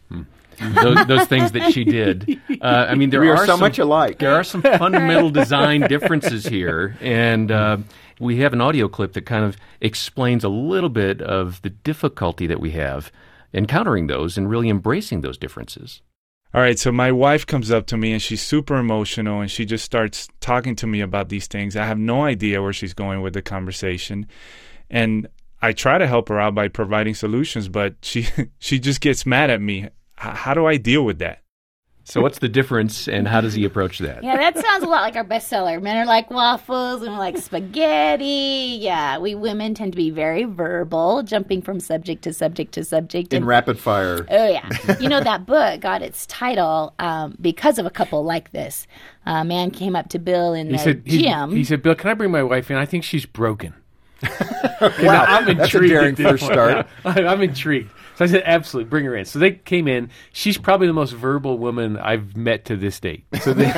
those, 0.61 1.07
those 1.07 1.27
things 1.27 1.53
that 1.53 1.73
she 1.73 1.85
did. 1.85 2.39
Uh, 2.61 2.87
I 2.91 2.95
mean, 2.95 3.09
there 3.09 3.21
We 3.23 3.31
are 3.31 3.37
are 3.37 3.47
so 3.47 3.53
some- 3.53 3.61
much 3.61 3.79
alike. 3.79 4.19
There 4.19 4.35
are 4.35 4.45
some 4.45 4.61
fundamental 4.61 5.31
design 5.31 5.81
differences 5.89 6.45
here, 6.45 6.95
and 7.01 7.51
uh, 7.51 7.79
we 8.19 8.37
have 8.41 8.53
an 8.53 8.61
audio 8.61 8.87
clip 8.87 9.15
that 9.15 9.25
kind 9.25 9.47
of 9.47 9.57
explains 9.81 10.45
a 10.45 10.51
little 10.51 10.91
bit 10.91 11.23
of 11.23 11.63
the 11.63 11.71
difficulty 11.71 12.47
that 12.49 12.61
we 12.61 12.73
have 12.73 13.11
encountering 13.55 14.09
those 14.09 14.37
and 14.37 14.51
really 14.51 14.69
embracing 14.69 15.23
those 15.23 15.39
differences. 15.39 16.03
All 16.53 16.61
right, 16.61 16.79
so 16.79 16.93
my 16.93 17.11
wife 17.13 17.47
comes 17.47 17.71
up 17.71 17.87
to 17.87 17.97
me 17.97 18.13
and 18.13 18.21
she's 18.21 18.43
super 18.43 18.77
emotional 18.77 19.41
and 19.41 19.51
she 19.51 19.65
just 19.65 19.85
starts 19.87 20.29
talking 20.41 20.77
to 20.77 20.87
me 20.87 21.01
about 21.01 21.31
these 21.31 21.47
things. 21.47 21.77
I 21.77 21.87
have 21.87 21.99
no 21.99 22.25
idea 22.25 22.61
where 22.61 22.75
she's 22.75 22.93
going 22.93 23.23
with 23.23 23.33
the 23.33 23.41
conversation. 23.43 24.27
And 24.91 25.29
I 25.62 25.73
try 25.73 25.99
to 25.99 26.07
help 26.07 26.29
her 26.31 26.40
out 26.40 26.55
by 26.55 26.68
providing 26.68 27.14
solutions, 27.14 27.68
but 27.68 27.94
she 28.03 28.27
she 28.59 28.79
just 28.79 29.01
gets 29.01 29.27
mad 29.27 29.51
at 29.51 29.61
me. 29.61 29.85
H- 29.85 29.90
how 30.16 30.55
do 30.55 30.66
I 30.66 30.77
deal 30.77 31.05
with 31.05 31.18
that? 31.18 31.42
So, 32.05 32.20
what's 32.23 32.38
the 32.40 32.49
difference, 32.49 33.07
and 33.07 33.29
how 33.29 33.40
does 33.40 33.55
he 33.55 33.64
approach 33.64 33.99
that? 34.01 34.25
Yeah, 34.25 34.37
that 34.37 34.59
sounds 34.59 34.83
a 34.83 34.87
lot 34.88 35.03
like 35.03 35.14
our 35.14 35.25
bestseller. 35.25 35.81
Men 35.81 35.96
are 35.99 36.07
like 36.07 36.29
waffles, 36.31 37.03
women 37.03 37.14
are 37.14 37.18
like 37.18 37.37
spaghetti. 37.38 38.79
Yeah, 38.81 39.18
we 39.18 39.35
women 39.35 39.75
tend 39.75 39.92
to 39.92 39.96
be 39.96 40.11
very 40.11 40.44
verbal, 40.44 41.23
jumping 41.23 41.62
from 41.62 41.79
subject 41.79 42.23
to 42.25 42.33
subject 42.33 42.73
to 42.73 42.85
subject. 42.85 43.33
In 43.33 43.38
and- 43.38 43.46
rapid 43.46 43.79
fire. 43.79 44.27
Oh 44.29 44.49
yeah, 44.49 44.68
you 44.99 45.09
know 45.09 45.20
that 45.23 45.46
book 45.46 45.81
got 45.81 46.03
its 46.03 46.27
title 46.27 46.94
um, 46.99 47.37
because 47.40 47.79
of 47.79 47.87
a 47.87 47.90
couple 47.90 48.25
like 48.25 48.51
this. 48.53 48.87
A 49.27 49.44
man 49.44 49.70
came 49.70 49.94
up 49.94 50.09
to 50.09 50.18
Bill 50.18 50.53
in 50.55 50.66
He 50.68 50.73
the 50.73 50.79
said, 50.79 51.03
he, 51.05 51.23
gym. 51.23 51.51
he 51.53 51.62
said, 51.62 51.83
Bill, 51.83 51.94
can 51.94 52.11
I 52.11 52.14
bring 52.14 52.31
my 52.31 52.42
wife 52.42 52.70
in? 52.70 52.77
I 52.79 52.87
think 52.87 53.05
she's 53.05 53.27
broken. 53.27 53.75
Wow, 55.03 55.25
I'm 55.29 55.45
that's 55.45 55.75
a 55.75 55.79
intrigued. 55.79 55.89
daring 55.93 56.17
first 56.17 56.43
point. 56.43 56.53
start. 56.55 56.87
I'm 57.05 57.43
intrigued. 57.43 57.91
So 58.17 58.25
I 58.25 58.29
said, 58.29 58.43
absolutely, 58.47 58.89
bring 58.89 59.05
her 59.05 59.15
in. 59.17 59.25
So 59.27 59.39
they 59.39 59.53
came 59.53 59.87
in. 59.89 60.11
She's 60.33 60.57
probably 60.59 60.87
the 60.87 60.93
most 60.95 61.13
verbal 61.13 61.59
woman 61.59 61.97
I've 61.99 62.37
met 62.37 62.65
to 62.67 62.77
this 62.77 62.99
date. 63.01 63.25
So 63.43 63.53
they 63.53 63.65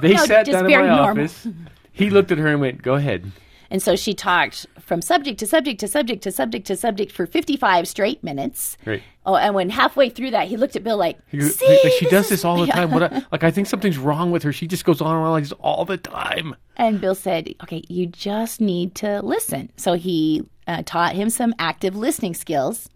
they 0.00 0.14
No, 0.14 0.24
sat 0.24 0.46
down 0.46 0.66
in 0.66 0.70
my 0.80 0.86
normal. 0.86 1.04
office. 1.24 1.46
He 1.92 2.10
looked 2.10 2.30
at 2.32 2.38
her 2.38 2.46
and 2.48 2.60
went, 2.60 2.82
"Go 2.82 2.94
ahead." 2.94 3.30
And 3.70 3.82
so 3.82 3.96
she 3.96 4.14
talked 4.14 4.66
from 4.80 5.02
subject 5.02 5.38
to 5.40 5.46
subject 5.46 5.80
to 5.80 5.88
subject 5.88 6.22
to 6.22 6.30
subject 6.30 6.66
to 6.68 6.76
subject 6.76 7.10
for 7.12 7.26
55 7.26 7.88
straight 7.88 8.22
minutes. 8.22 8.76
Right. 8.84 9.02
Oh, 9.24 9.34
and 9.36 9.54
when 9.54 9.70
halfway 9.70 10.08
through 10.08 10.30
that, 10.30 10.46
he 10.48 10.56
looked 10.56 10.76
at 10.76 10.84
Bill 10.84 10.96
like, 10.96 11.18
"See, 11.32 11.38
like, 11.82 11.92
she 11.98 12.04
this 12.04 12.10
does 12.10 12.24
is- 12.26 12.30
this 12.30 12.44
all 12.44 12.58
the 12.60 12.66
time. 12.72 12.90
What? 12.92 13.12
I, 13.12 13.22
like 13.32 13.42
I 13.44 13.50
think 13.50 13.66
something's 13.66 13.98
wrong 13.98 14.30
with 14.30 14.42
her. 14.44 14.52
She 14.52 14.66
just 14.66 14.84
goes 14.84 15.00
on 15.00 15.16
and 15.16 15.24
on 15.24 15.30
like 15.32 15.42
this 15.44 15.52
all 15.60 15.84
the 15.84 15.96
time. 15.96 16.54
And 16.76 17.00
Bill 17.00 17.14
said, 17.14 17.54
okay, 17.62 17.82
you 17.88 18.06
just 18.06 18.60
need 18.60 18.94
to 18.96 19.20
listen. 19.22 19.70
So 19.76 19.94
he 19.94 20.44
uh, 20.66 20.82
taught 20.86 21.14
him 21.14 21.30
some 21.30 21.54
active 21.58 21.96
listening 21.96 22.34
skills. 22.34 22.88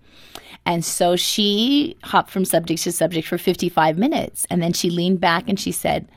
And 0.67 0.85
so 0.85 1.17
she 1.17 1.97
hopped 2.05 2.31
from 2.31 2.45
subject 2.45 2.83
to 2.83 2.93
subject 2.93 3.27
for 3.27 3.39
55 3.39 3.97
minutes. 3.97 4.47
And 4.51 4.63
then 4.63 4.73
she 4.75 4.91
leaned 4.91 5.21
back 5.21 5.49
and 5.49 5.59
she 5.59 5.73
said, 5.73 6.09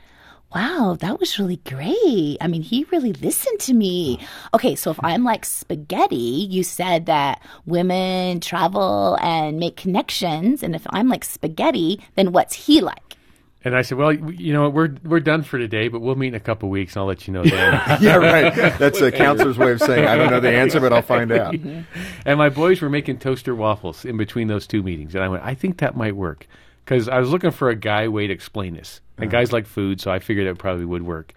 Wow, 0.54 0.96
that 1.00 1.18
was 1.18 1.38
really 1.38 1.56
great. 1.56 2.36
I 2.40 2.46
mean, 2.46 2.62
he 2.62 2.84
really 2.92 3.12
listened 3.12 3.58
to 3.60 3.74
me. 3.74 4.20
Okay, 4.54 4.76
so 4.76 4.92
if 4.92 5.00
I'm 5.02 5.24
like 5.24 5.44
spaghetti, 5.44 6.46
you 6.48 6.62
said 6.62 7.06
that 7.06 7.42
women 7.66 8.38
travel 8.38 9.18
and 9.20 9.58
make 9.58 9.76
connections. 9.76 10.62
And 10.62 10.76
if 10.76 10.86
I'm 10.90 11.08
like 11.08 11.24
spaghetti, 11.24 12.00
then 12.14 12.30
what's 12.30 12.54
he 12.54 12.80
like? 12.80 13.16
And 13.64 13.74
I 13.74 13.82
said, 13.82 13.96
well, 13.96 14.12
you 14.12 14.52
know, 14.52 14.68
we're 14.68 14.94
we're 15.04 15.20
done 15.20 15.42
for 15.42 15.58
today, 15.58 15.88
but 15.88 16.00
we'll 16.00 16.16
meet 16.16 16.28
in 16.28 16.34
a 16.34 16.40
couple 16.40 16.68
weeks, 16.68 16.94
and 16.94 17.00
I'll 17.00 17.06
let 17.06 17.26
you 17.26 17.32
know 17.32 17.42
then. 17.42 17.80
Yeah, 18.00 18.16
right. 18.16 18.78
That's 18.78 19.00
a 19.00 19.10
counselor's 19.12 19.56
way 19.56 19.72
of 19.72 19.80
saying, 19.80 20.06
I 20.06 20.16
don't 20.16 20.30
know 20.30 20.38
the 20.38 20.52
answer, 20.52 20.80
but 20.80 20.92
I'll 20.92 21.00
find 21.02 21.32
out. 21.32 21.54
and 22.26 22.38
my 22.38 22.50
boys 22.50 22.82
were 22.82 22.90
making 22.90 23.18
toaster 23.20 23.54
waffles 23.54 24.04
in 24.04 24.18
between 24.18 24.48
those 24.48 24.66
two 24.66 24.82
meetings, 24.82 25.14
and 25.14 25.24
I 25.24 25.28
went, 25.28 25.42
I 25.42 25.54
think 25.54 25.78
that 25.78 25.96
might 25.96 26.14
work 26.14 26.46
because 26.84 27.08
I 27.08 27.18
was 27.18 27.30
looking 27.30 27.50
for 27.50 27.70
a 27.70 27.74
guy 27.74 28.06
way 28.08 28.26
to 28.26 28.34
explain 28.34 28.74
this, 28.74 29.00
and 29.16 29.26
uh-huh. 29.26 29.40
guys 29.40 29.52
like 29.52 29.66
food, 29.66 30.00
so 30.00 30.10
I 30.10 30.18
figured 30.18 30.46
it 30.46 30.58
probably 30.58 30.84
would 30.84 31.02
work. 31.02 31.34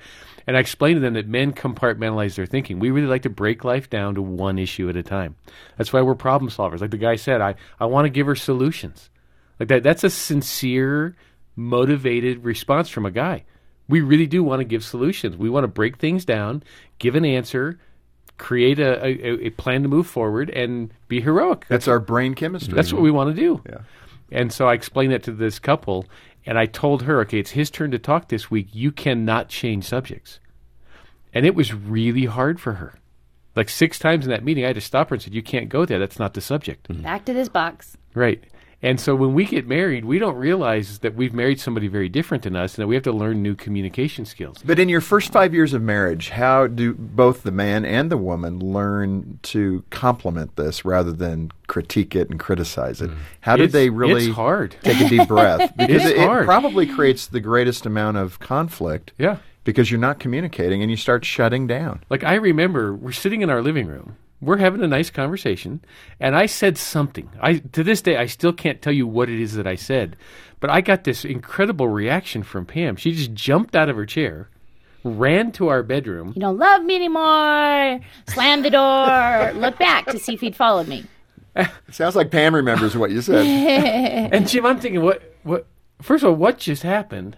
And 0.48 0.56
I 0.56 0.62
explained 0.62 0.96
to 0.96 1.02
them 1.02 1.16
that 1.16 1.28
men 1.28 1.52
compartmentalize 1.52 2.36
their 2.36 2.46
thinking. 2.46 2.80
We 2.80 2.90
really 2.90 3.08
like 3.08 3.24
to 3.24 3.30
break 3.30 3.66
life 3.66 3.90
down 3.90 4.16
to 4.16 4.22
one 4.22 4.58
issue 4.58 4.88
at 4.88 4.96
a 4.96 5.04
time. 5.04 5.36
That's 5.78 5.92
why 5.92 6.02
we're 6.02 6.16
problem 6.16 6.50
solvers. 6.50 6.80
Like 6.80 6.92
the 6.92 6.98
guy 6.98 7.18
said, 7.18 7.42
I, 7.42 7.56
I 7.80 7.86
want 7.86 8.06
to 8.06 8.10
give 8.10 8.28
her 8.28 8.36
solutions. 8.36 9.10
Like 9.60 9.70
that 9.70 9.84
that's 9.84 10.06
a 10.06 10.10
sincere, 10.10 11.16
motivated 11.56 12.46
response 12.46 12.88
from 12.88 13.06
a 13.06 13.12
guy. 13.12 13.44
We 13.90 14.02
really 14.02 14.28
do 14.28 14.44
want 14.44 14.62
to 14.62 14.66
give 14.66 14.84
solutions. 14.84 15.36
We 15.36 15.50
want 15.50 15.64
to 15.64 15.70
break 15.70 15.98
things 15.98 16.24
down, 16.24 16.64
give 17.00 17.16
an 17.16 17.26
answer, 17.26 17.80
create 18.38 18.80
a, 18.80 19.06
a, 19.06 19.48
a 19.48 19.50
plan 19.52 19.84
to 19.84 19.90
move 19.90 20.08
forward, 20.08 20.50
and 20.50 20.94
be 21.08 21.20
heroic. 21.20 21.66
That's 21.68 21.88
our 21.88 22.00
brain 22.00 22.36
chemistry. 22.36 22.74
That's 22.74 22.94
what 22.94 23.02
we 23.02 23.12
want 23.12 23.36
to 23.36 23.42
do. 23.42 23.62
Yeah. 23.68 23.80
And 24.32 24.52
so 24.52 24.68
I 24.68 24.74
explained 24.74 25.14
that 25.14 25.24
to 25.24 25.32
this 25.32 25.60
couple, 25.60 26.06
and 26.46 26.58
I 26.58 26.66
told 26.66 27.04
her, 27.04 27.22
okay, 27.22 27.40
it's 27.40 27.52
his 27.52 27.70
turn 27.70 27.92
to 27.92 28.00
talk 28.00 28.30
this 28.30 28.52
week. 28.52 28.70
You 28.72 28.92
cannot 28.92 29.50
change 29.50 29.86
subjects. 29.86 30.40
And 31.34 31.46
it 31.46 31.56
was 31.56 31.74
really 31.74 32.26
hard 32.26 32.60
for 32.60 32.74
her. 32.74 32.96
Like 33.56 33.70
six 33.70 33.98
times 33.98 34.26
in 34.26 34.32
that 34.32 34.44
meeting, 34.44 34.64
I 34.64 34.68
had 34.68 34.76
to 34.76 34.82
stop 34.82 35.10
her 35.10 35.16
and 35.16 35.22
said, 35.22 35.34
You 35.34 35.42
can't 35.42 35.68
go 35.68 35.86
there. 35.86 36.00
That's 36.00 36.20
not 36.20 36.34
the 36.36 36.42
subject. 36.42 36.88
Back 37.02 37.26
to 37.26 37.34
this 37.34 37.50
box. 37.50 37.98
Right. 38.14 38.44
And 38.84 39.00
so 39.00 39.16
when 39.16 39.34
we 39.34 39.46
get 39.46 39.68
married, 39.68 40.06
we 40.06 40.20
don't 40.20 40.36
realize 40.36 41.00
that 41.00 41.16
we've 41.16 41.34
married 41.34 41.60
somebody 41.60 41.88
very 41.88 42.10
different 42.10 42.44
than 42.44 42.56
us 42.56 42.76
and 42.76 42.84
that 42.84 42.88
we 42.88 42.94
have 42.94 43.04
to 43.06 43.12
learn 43.12 43.42
new 43.42 43.56
communication 43.56 44.24
skills. 44.24 44.58
But 44.64 44.78
in 44.78 44.88
your 44.88 45.02
first 45.02 45.32
five 45.32 45.52
years 45.52 45.74
of 45.74 45.82
marriage, 45.82 46.30
how 46.30 46.68
do 46.68 46.94
both 46.94 47.42
the 47.42 47.52
man 47.52 47.86
and 47.86 48.12
the 48.12 48.18
woman 48.18 48.60
learn 48.60 49.40
to 49.44 49.84
complement 49.90 50.58
this 50.58 50.86
rather 50.86 51.12
than 51.12 51.52
critique 51.66 52.16
it 52.16 52.30
and 52.30 52.40
criticize 52.40 53.02
it? 53.02 53.10
Mm. 53.10 53.18
How 53.42 53.56
did 53.56 53.64
It's- 53.70 53.74
they 53.74 53.90
really 53.90 54.28
it's 54.28 54.36
hard. 54.36 54.76
take 54.84 55.02
a 55.02 55.10
deep 55.10 55.28
breath? 55.28 55.76
Because 55.76 56.04
It's 56.06 56.12
it, 56.12 56.18
it 56.22 56.46
probably 56.46 56.86
creates 56.86 57.26
the 57.26 57.40
greatest 57.40 57.88
amount 57.88 58.18
of 58.18 58.38
conflict. 58.40 59.12
Yeah. 59.18 59.38
Because 59.64 59.90
you're 59.90 60.00
not 60.00 60.20
communicating 60.20 60.82
and 60.84 60.92
you 60.92 60.98
start 60.98 61.26
shutting 61.26 61.66
down. 61.66 62.04
Like 62.12 62.24
I 62.24 62.36
remember 62.36 62.94
we're 62.94 63.12
sitting 63.12 63.42
in 63.42 63.50
our 63.50 63.62
living 63.64 63.88
room. 63.88 64.18
We're 64.40 64.58
having 64.58 64.84
a 64.84 64.88
nice 64.88 65.10
conversation 65.10 65.82
and 66.20 66.36
I 66.36 66.46
said 66.46 66.78
something. 66.78 67.30
I 67.42 67.58
to 67.58 67.84
this 67.84 68.02
day 68.02 68.18
I 68.18 68.28
still 68.28 68.54
can't 68.54 68.82
tell 68.82 68.94
you 68.94 69.08
what 69.08 69.30
it 69.30 69.40
is 69.40 69.54
that 69.54 69.68
I 69.68 69.76
said. 69.76 70.16
But 70.60 70.70
I 70.70 70.82
got 70.82 71.04
this 71.04 71.26
incredible 71.26 71.88
reaction 71.88 72.44
from 72.44 72.66
Pam. 72.66 72.96
She 72.96 73.14
just 73.14 73.34
jumped 73.34 73.76
out 73.76 73.90
of 73.90 73.96
her 73.96 74.06
chair, 74.06 74.50
ran 75.04 75.52
to 75.54 75.68
our 75.68 75.84
bedroom. 75.84 76.34
You 76.36 76.42
don't 76.42 76.58
love 76.58 76.84
me 76.84 76.96
anymore. 76.96 78.00
Slammed 78.28 78.66
the 78.66 78.72
door. 78.72 79.54
Looked 79.60 79.80
back 79.80 80.06
to 80.08 80.20
see 80.20 80.34
if 80.34 80.42
he'd 80.42 80.56
followed 80.56 80.88
me. 80.88 81.06
Sounds 81.92 82.16
like 82.16 82.32
Pam 82.32 82.54
remembers 82.56 82.96
what 82.96 83.12
you 83.12 83.22
said. 83.22 83.46
and 84.34 84.48
Jim, 84.48 84.66
I'm 84.66 84.80
thinking, 84.80 85.02
what, 85.02 85.36
what? 85.44 85.68
First 86.02 86.24
of 86.24 86.30
all, 86.30 86.36
what 86.36 86.60
just 86.60 86.84
happened? 86.84 87.38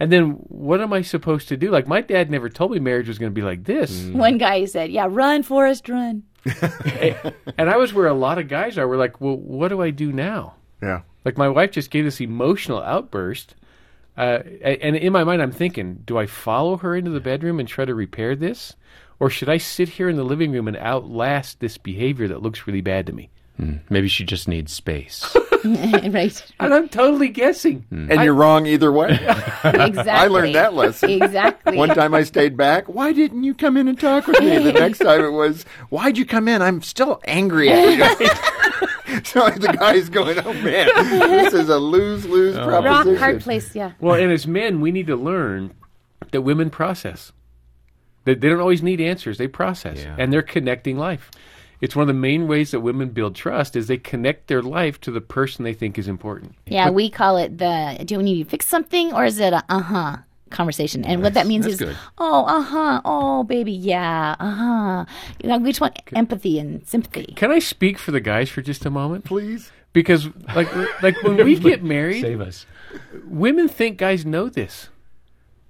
And 0.00 0.10
then, 0.10 0.32
what 0.48 0.80
am 0.80 0.92
I 0.92 1.02
supposed 1.02 1.48
to 1.48 1.56
do? 1.56 1.70
Like, 1.70 1.86
my 1.86 2.00
dad 2.00 2.30
never 2.30 2.48
told 2.48 2.72
me 2.72 2.80
marriage 2.80 3.08
was 3.08 3.18
going 3.18 3.30
to 3.30 3.34
be 3.34 3.42
like 3.42 3.64
this. 3.64 4.04
One 4.06 4.38
guy 4.38 4.64
said, 4.64 4.90
Yeah, 4.90 5.06
run, 5.08 5.42
Forrest, 5.42 5.88
run. 5.88 6.24
and 7.58 7.70
I 7.70 7.76
was 7.76 7.92
where 7.92 8.06
a 8.06 8.14
lot 8.14 8.38
of 8.38 8.48
guys 8.48 8.78
are. 8.78 8.88
We're 8.88 8.96
like, 8.96 9.20
well, 9.20 9.36
what 9.36 9.68
do 9.68 9.80
I 9.82 9.90
do 9.90 10.12
now? 10.12 10.54
Yeah. 10.82 11.02
Like, 11.24 11.38
my 11.38 11.48
wife 11.48 11.70
just 11.72 11.90
gave 11.90 12.04
this 12.04 12.20
emotional 12.20 12.82
outburst. 12.82 13.54
Uh, 14.16 14.40
and 14.62 14.96
in 14.96 15.12
my 15.12 15.24
mind, 15.24 15.42
I'm 15.42 15.52
thinking, 15.52 16.02
do 16.04 16.18
I 16.18 16.26
follow 16.26 16.76
her 16.76 16.94
into 16.94 17.10
the 17.10 17.20
bedroom 17.20 17.58
and 17.58 17.68
try 17.68 17.84
to 17.84 17.94
repair 17.94 18.36
this? 18.36 18.74
Or 19.18 19.30
should 19.30 19.48
I 19.48 19.58
sit 19.58 19.88
here 19.88 20.08
in 20.08 20.16
the 20.16 20.24
living 20.24 20.52
room 20.52 20.68
and 20.68 20.76
outlast 20.76 21.60
this 21.60 21.78
behavior 21.78 22.28
that 22.28 22.42
looks 22.42 22.66
really 22.66 22.80
bad 22.80 23.06
to 23.06 23.12
me? 23.12 23.30
Hmm. 23.56 23.74
Maybe 23.88 24.08
she 24.08 24.24
just 24.24 24.48
needs 24.48 24.72
space. 24.72 25.36
right. 25.64 26.44
And 26.58 26.74
I'm 26.74 26.88
totally 26.88 27.28
guessing. 27.28 27.86
And 27.90 28.22
you're 28.24 28.34
wrong 28.34 28.66
either 28.66 28.90
way. 28.92 29.12
Exactly. 29.64 30.10
I 30.10 30.26
learned 30.26 30.54
that 30.56 30.74
lesson. 30.74 31.22
Exactly. 31.22 31.76
One 31.76 31.88
time 31.90 32.14
I 32.14 32.24
stayed 32.24 32.56
back. 32.56 32.86
Why 32.88 33.12
didn't 33.12 33.44
you 33.44 33.54
come 33.54 33.76
in 33.76 33.88
and 33.88 33.98
talk 33.98 34.26
with 34.26 34.40
me? 34.40 34.58
The 34.58 34.72
next 34.72 34.98
time 34.98 35.24
it 35.24 35.30
was, 35.30 35.64
why'd 35.88 36.18
you 36.18 36.26
come 36.26 36.48
in? 36.48 36.60
I'm 36.62 36.82
still 36.82 37.20
angry 37.26 37.70
at 37.70 38.20
you. 38.20 38.26
so 39.24 39.48
the 39.50 39.74
guy's 39.78 40.08
going, 40.10 40.38
oh 40.40 40.52
man, 40.54 40.88
this 41.30 41.54
is 41.54 41.68
a 41.68 41.78
lose 41.78 42.26
lose 42.26 42.56
Oh. 42.56 42.68
Rock, 42.68 42.82
proposition. 42.84 43.16
hard 43.16 43.40
place, 43.40 43.74
yeah. 43.74 43.92
Well, 44.00 44.20
and 44.20 44.30
as 44.32 44.46
men, 44.46 44.80
we 44.80 44.90
need 44.92 45.06
to 45.06 45.16
learn 45.16 45.72
that 46.32 46.42
women 46.42 46.68
process. 46.70 47.32
They, 48.24 48.34
they 48.34 48.48
don't 48.48 48.60
always 48.60 48.82
need 48.82 49.00
answers; 49.00 49.38
they 49.38 49.48
process, 49.48 49.98
Yeah. 50.02 50.16
and 50.18 50.32
they're 50.32 50.42
connecting 50.42 50.98
life. 50.98 51.30
It's 51.84 51.94
one 51.94 52.02
of 52.08 52.08
the 52.08 52.14
main 52.28 52.48
ways 52.48 52.70
that 52.70 52.80
women 52.80 53.10
build 53.10 53.34
trust 53.34 53.76
is 53.76 53.88
they 53.88 53.98
connect 53.98 54.46
their 54.46 54.62
life 54.62 54.98
to 55.02 55.10
the 55.10 55.20
person 55.20 55.64
they 55.64 55.74
think 55.74 55.98
is 55.98 56.08
important. 56.08 56.54
Yeah, 56.66 56.88
we 56.88 57.10
call 57.10 57.36
it 57.36 57.58
the 57.58 58.02
do 58.06 58.16
we 58.16 58.22
need 58.24 58.42
to 58.42 58.48
fix 58.48 58.66
something 58.66 59.12
or 59.12 59.26
is 59.26 59.38
it 59.38 59.52
a 59.52 59.62
uh 59.68 59.80
huh 59.80 60.16
conversation? 60.48 61.04
And 61.04 61.22
what 61.22 61.34
that 61.34 61.46
means 61.46 61.64
that's 61.66 61.74
is 61.74 61.80
good. 61.80 61.96
oh 62.16 62.44
uh 62.46 62.62
huh 62.62 63.00
oh 63.04 63.44
baby 63.44 63.72
yeah 63.72 64.34
uh 64.40 64.50
huh. 64.50 65.04
You 65.42 65.50
know, 65.50 65.58
we 65.58 65.70
just 65.70 65.82
want 65.82 65.98
empathy 66.16 66.58
and 66.58 66.86
sympathy. 66.88 67.34
Can 67.36 67.50
I 67.52 67.58
speak 67.58 67.98
for 67.98 68.12
the 68.12 68.20
guys 68.20 68.48
for 68.48 68.62
just 68.62 68.86
a 68.86 68.90
moment, 68.90 69.26
Please. 69.26 69.70
Because 69.92 70.26
like 70.56 70.68
like 71.02 71.22
when 71.22 71.36
we 71.44 71.54
get 71.58 71.84
married, 71.84 72.22
Save 72.22 72.40
us. 72.40 72.64
women 73.26 73.68
think 73.68 73.98
guys 73.98 74.24
know 74.24 74.48
this 74.48 74.88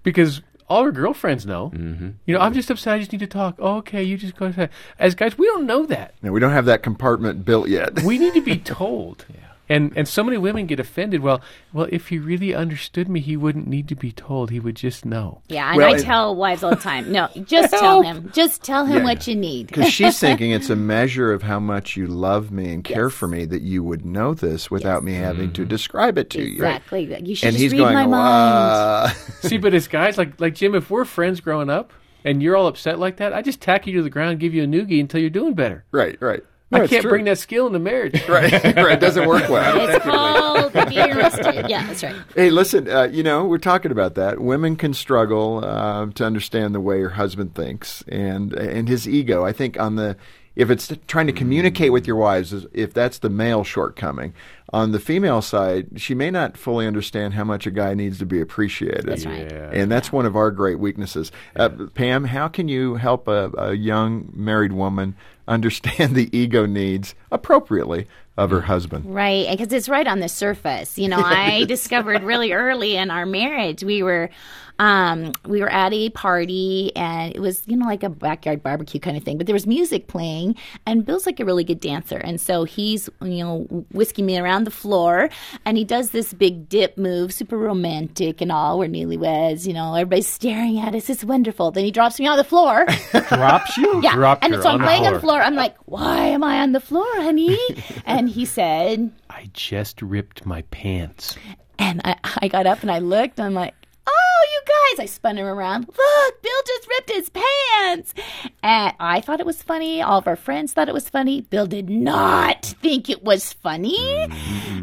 because 0.05 0.43
all 0.69 0.83
our 0.83 0.93
girlfriends 0.93 1.45
know. 1.47 1.71
Mm-hmm. 1.75 2.11
You 2.27 2.35
know, 2.35 2.41
I'm 2.41 2.55
just 2.55 2.71
upset. 2.71 2.95
I 2.95 2.99
just 2.99 3.13
need 3.13 3.19
to 3.19 3.27
talk. 3.27 3.57
Oh, 3.59 3.77
okay, 3.79 4.03
you 4.03 4.17
just 4.17 4.37
go 4.37 4.47
ahead. 4.47 4.71
As 4.99 5.15
guys, 5.15 5.37
we 5.37 5.47
don't 5.47 5.67
know 5.67 5.87
that. 5.87 6.15
No, 6.23 6.33
we 6.33 6.41
don't 6.41 6.53
have 6.53 6.65
that 6.67 6.83
compartment 6.83 7.45
built 7.45 7.69
yet. 7.69 8.03
we 8.03 8.19
need 8.19 8.35
to 8.35 8.41
be 8.43 8.57
told. 8.79 9.27
And 9.67 9.93
and 9.97 10.07
so 10.07 10.23
many 10.23 10.37
women 10.37 10.67
get 10.67 10.79
offended. 10.79 11.23
Well, 11.23 11.41
well, 11.73 11.87
if 11.91 12.09
he 12.09 12.19
really 12.19 12.55
understood 12.55 13.09
me, 13.09 13.21
he 13.21 13.35
wouldn't 13.37 13.67
need 13.67 13.89
to 13.89 13.95
be 13.95 14.13
told. 14.13 14.51
He 14.51 14.61
would 14.61 14.77
just 14.77 15.07
know. 15.07 15.41
Yeah, 15.49 15.69
and 15.69 15.79
Well, 15.79 15.95
I 15.95 15.97
it- 15.97 16.03
tell 16.03 16.37
wives 16.37 16.63
all 16.63 16.71
the 16.71 16.77
time, 16.77 17.11
no, 17.11 17.29
just 17.45 17.73
tell 17.79 18.03
him, 18.03 18.31
just 18.35 18.63
tell 18.63 18.85
him 18.85 18.99
Yeah, 18.99 19.05
what 19.05 19.27
you 19.27 19.35
need. 19.35 19.69
Because 19.69 19.91
she's 19.91 20.19
thinking 20.21 20.51
it's 20.51 20.69
a 20.69 20.77
measure 20.77 21.33
of 21.33 21.43
how 21.43 21.61
much 21.61 21.97
you 21.97 22.07
love 22.07 22.51
me 22.51 22.75
and 22.75 22.85
care 22.85 23.05
Yes. 23.07 23.15
for 23.15 23.27
me 23.27 23.47
that 23.47 23.63
you 23.63 23.83
would 23.83 24.05
know 24.05 24.35
this 24.35 24.71
without 24.71 25.03
me 25.03 25.15
having 25.15 25.53
to 25.55 25.63
mm-hmm. 25.63 25.69
describe 25.71 26.19
it 26.19 26.29
to 26.31 26.43
you. 26.43 26.55
Exactly. 26.57 27.05
You 27.25 27.35
should 27.35 27.47
And 27.49 27.55
just 27.57 27.63
he's 27.63 27.73
read 27.73 27.79
going, 27.79 27.95
my 27.95 28.07
mind. 28.07 29.17
See, 29.41 29.57
but 29.57 29.73
as 29.73 29.89
guys 29.89 30.19
like 30.19 30.39
like 30.41 30.55
Jim, 30.55 30.75
if 30.75 30.91
we're 30.91 31.05
friends 31.07 31.41
growing 31.41 31.71
up 31.71 31.93
and 32.25 32.43
you're 32.43 32.57
all 32.57 32.67
upset 32.67 32.99
like 32.99 33.17
that, 33.17 33.33
I 33.33 33.41
just 33.43 33.61
tack 33.61 33.87
you 33.87 33.95
to 33.97 34.03
the 34.03 34.11
ground, 34.11 34.41
give 34.41 34.53
you 34.55 34.63
a 34.65 34.67
noogie 34.67 35.01
until 35.01 35.21
you're 35.21 35.31
doing 35.31 35.55
better. 35.55 35.85
right, 35.91 36.21
right. 36.21 36.43
No, 36.75 36.85
I 36.85 36.87
can't 36.87 37.03
true. 37.03 37.11
bring 37.11 37.25
that 37.27 37.39
skill 37.39 37.67
into 37.67 37.79
marriage. 37.79 38.23
Right, 38.29 38.53
right. 38.53 38.93
It 38.93 39.01
doesn't 39.01 39.29
work 39.29 39.49
well. 39.49 39.89
It's 39.89 40.05
called 40.05 40.73
being 40.89 41.13
arrested. 41.17 41.67
Yeah, 41.69 41.87
that's 41.87 42.03
right. 42.03 42.17
Hey, 42.35 42.51
listen, 42.51 42.89
uh, 42.89 43.05
you 43.05 43.23
know, 43.23 43.45
we're 43.45 43.59
talking 43.59 43.93
about 43.93 44.15
that. 44.17 44.41
Women 44.41 44.77
can 44.77 44.93
struggle 44.95 45.65
uh, 45.65 46.07
to 46.07 46.25
understand 46.25 46.75
the 46.75 46.81
way 46.81 47.01
her 47.01 47.11
husband 47.11 47.55
thinks 47.55 48.03
and 48.09 48.53
and 48.55 48.89
his 48.89 49.09
ego. 49.09 49.45
I 49.45 49.53
think 49.53 49.79
on 49.79 49.97
the 49.97 50.17
if 50.57 50.71
it's 50.71 50.93
trying 51.07 51.27
to 51.27 51.33
communicate 51.33 51.93
with 51.93 52.07
your 52.07 52.17
wives, 52.17 52.55
if 52.73 52.95
that's 52.95 53.19
the 53.19 53.31
male 53.31 53.65
shortcoming. 53.65 54.35
On 54.73 54.93
the 54.93 55.01
female 55.01 55.43
side, 55.43 56.01
she 56.01 56.15
may 56.15 56.31
not 56.31 56.57
fully 56.57 56.87
understand 56.87 57.35
how 57.35 57.45
much 57.45 57.67
a 57.67 57.71
guy 57.71 57.95
needs 57.95 58.19
to 58.19 58.27
be 58.27 58.41
appreciated. 58.41 59.05
That's 59.05 59.27
right. 59.27 59.51
Yeah. 59.51 59.71
And 59.73 59.91
that's 59.91 60.11
one 60.13 60.27
of 60.27 60.37
our 60.37 60.51
great 60.51 60.79
weaknesses. 60.79 61.31
Uh, 61.55 61.69
Pam, 61.95 62.25
how 62.25 62.49
can 62.49 62.69
you 62.69 62.95
help 62.97 63.29
a, 63.29 63.51
a 63.57 63.75
young 63.75 64.31
married 64.33 64.73
woman 64.73 65.17
understand 65.49 66.15
the 66.15 66.37
ego 66.37 66.67
needs 66.67 67.15
appropriately 67.31 68.07
of 68.37 68.51
her 68.51 68.63
husband. 68.63 69.15
Right, 69.15 69.49
because 69.49 69.73
it's 69.73 69.89
right 69.89 70.07
on 70.07 70.21
the 70.21 70.29
surface. 70.29 70.99
You 70.99 71.09
know, 71.09 71.21
I 71.25 71.65
discovered 71.65 72.23
really 72.23 72.53
early 72.53 72.97
in 72.97 73.11
our 73.11 73.27
marriage 73.27 73.85
we 73.85 74.03
were 74.03 74.31
um, 74.79 75.33
we 75.47 75.61
were 75.61 75.71
at 75.71 75.93
a 75.93 76.11
party 76.11 76.93
and 76.97 77.35
it 77.35 77.41
was 77.41 77.63
you 77.67 77.77
know 77.77 77.87
like 77.87 78.03
a 78.03 78.09
backyard 78.09 78.63
barbecue 78.63 79.01
kind 79.01 79.17
of 79.17 79.23
thing, 79.23 79.39
but 79.39 79.47
there 79.47 79.55
was 79.55 79.67
music 79.67 80.07
playing 80.07 80.57
and 80.87 81.05
Bill's 81.05 81.27
like 81.27 81.41
a 81.41 81.45
really 81.45 81.65
good 81.65 81.81
dancer, 81.81 82.17
and 82.19 82.41
so 82.41 82.65
he's 82.65 83.09
you 83.23 83.45
know 83.45 83.59
whisking 83.93 84.27
me 84.27 84.39
around 84.39 84.65
the 84.65 84.71
floor 84.71 85.29
and 85.65 85.77
he 85.77 85.85
does 85.85 86.11
this 86.11 86.33
big 86.35 86.69
dip 86.69 86.99
move, 86.99 87.33
super 87.33 87.57
romantic 87.57 88.41
and 88.41 88.51
all. 88.51 88.79
We're 88.79 88.89
newlyweds, 88.89 89.67
you 89.67 89.73
know, 89.73 89.95
everybody's 89.95 90.27
staring 90.29 90.79
at 90.79 90.95
us. 90.95 91.09
It's 91.09 91.25
wonderful. 91.25 91.71
Then 91.71 91.85
he 91.85 91.91
drops 91.91 92.19
me 92.19 92.27
on 92.27 92.37
the 92.37 92.45
floor. 92.45 92.87
Drops 93.29 93.77
you? 93.77 94.01
yeah, 94.03 94.15
Dropped 94.15 94.45
and 94.45 94.55
so 94.63 94.69
I'm 94.69 94.75
on 94.77 94.81
the 94.81 94.87
laying 94.87 95.03
on 95.03 95.07
floor. 95.09 95.15
the 95.15 95.21
floor. 95.21 95.41
I'm 95.43 95.55
like, 95.55 95.77
why 95.87 96.27
am 96.27 96.43
I 96.45 96.61
on 96.61 96.73
the 96.73 96.81
floor, 96.81 97.07
honey? 97.17 97.59
and 98.07 98.29
he 98.29 98.45
said. 98.45 99.11
I 99.31 99.49
just 99.53 100.03
ripped 100.03 100.47
my 100.47 100.63
pants. 100.71 101.37
And 101.79 102.01
I, 102.05 102.17
I 102.41 102.49
got 102.49 102.67
up 102.67 102.83
and 102.83 102.91
I 102.91 102.99
looked. 103.01 103.41
I'm 103.41 103.55
like, 103.55 103.75
oh, 104.07 104.47
you 104.53 104.63
guys. 104.67 105.05
I 105.05 105.07
spun 105.07 105.39
him 105.39 105.47
around. 105.47 105.87
Look, 105.87 106.43
Bill 106.43 106.63
just 106.67 106.89
ripped 106.89 107.11
his 107.11 107.31
pants. 107.31 108.15
And 108.63 108.95
I 109.01 109.21
thought 109.21 109.41
it 109.41 109.47
was 109.47 109.63
funny. 109.63 110.03
All 110.03 110.19
of 110.19 110.27
our 110.27 110.37
friends 110.37 110.73
thought 110.73 110.89
it 110.89 110.95
was 110.95 111.09
funny. 111.09 111.43
Bill 111.43 111.67
did 111.67 111.91
not 111.91 112.65
think 112.65 113.09
it 113.11 113.23
was 113.25 113.53
funny. 113.53 114.29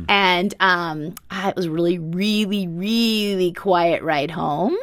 And 0.09 0.53
um, 0.59 1.15
it 1.31 1.55
was 1.55 1.67
really, 1.69 1.99
really, 1.99 2.67
really 2.67 3.53
quiet 3.53 4.03
ride 4.03 4.31
home. 4.31 4.77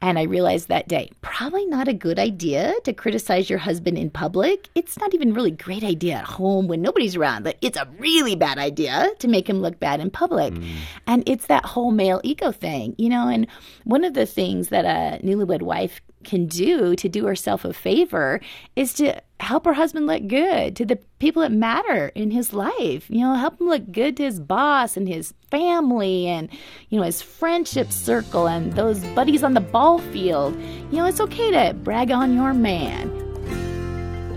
And 0.00 0.18
I 0.18 0.22
realized 0.22 0.68
that 0.68 0.86
day, 0.86 1.10
probably 1.22 1.66
not 1.66 1.88
a 1.88 1.92
good 1.92 2.18
idea 2.20 2.74
to 2.84 2.92
criticize 2.92 3.50
your 3.50 3.58
husband 3.58 3.98
in 3.98 4.10
public. 4.10 4.68
It's 4.76 4.98
not 4.98 5.12
even 5.12 5.34
really 5.34 5.50
a 5.50 5.56
great 5.56 5.82
idea 5.82 6.14
at 6.14 6.24
home 6.24 6.68
when 6.68 6.82
nobody's 6.82 7.16
around, 7.16 7.42
but 7.42 7.56
it's 7.62 7.76
a 7.76 7.88
really 7.98 8.36
bad 8.36 8.58
idea 8.58 9.10
to 9.18 9.28
make 9.28 9.48
him 9.48 9.60
look 9.60 9.80
bad 9.80 10.00
in 10.00 10.10
public. 10.10 10.54
Mm. 10.54 10.76
And 11.08 11.28
it's 11.28 11.46
that 11.46 11.64
whole 11.64 11.90
male 11.90 12.20
ego 12.22 12.52
thing, 12.52 12.94
you 12.96 13.08
know. 13.08 13.26
And 13.28 13.48
one 13.84 14.04
of 14.04 14.14
the 14.14 14.26
things 14.26 14.68
that 14.68 14.84
a 14.84 15.24
newlywed 15.24 15.62
wife 15.62 16.00
can 16.24 16.46
do 16.46 16.94
to 16.96 17.08
do 17.08 17.26
herself 17.26 17.64
a 17.64 17.72
favor 17.72 18.40
is 18.76 18.92
to 18.94 19.20
help 19.40 19.64
her 19.64 19.72
husband 19.72 20.06
look 20.06 20.26
good 20.26 20.74
to 20.76 20.84
the 20.84 20.96
people 21.18 21.42
that 21.42 21.52
matter 21.52 22.08
in 22.14 22.30
his 22.30 22.52
life. 22.52 23.08
You 23.08 23.20
know, 23.20 23.34
help 23.34 23.60
him 23.60 23.68
look 23.68 23.90
good 23.92 24.16
to 24.16 24.24
his 24.24 24.40
boss 24.40 24.96
and 24.96 25.08
his 25.08 25.32
family 25.50 26.26
and, 26.26 26.48
you 26.88 26.98
know, 26.98 27.04
his 27.04 27.22
friendship 27.22 27.92
circle 27.92 28.48
and 28.48 28.72
those 28.72 29.00
buddies 29.08 29.44
on 29.44 29.54
the 29.54 29.60
ball 29.60 29.98
field. 29.98 30.60
You 30.90 30.98
know, 30.98 31.06
it's 31.06 31.20
okay 31.20 31.50
to 31.50 31.74
brag 31.74 32.10
on 32.10 32.34
your 32.34 32.52
man. 32.52 33.27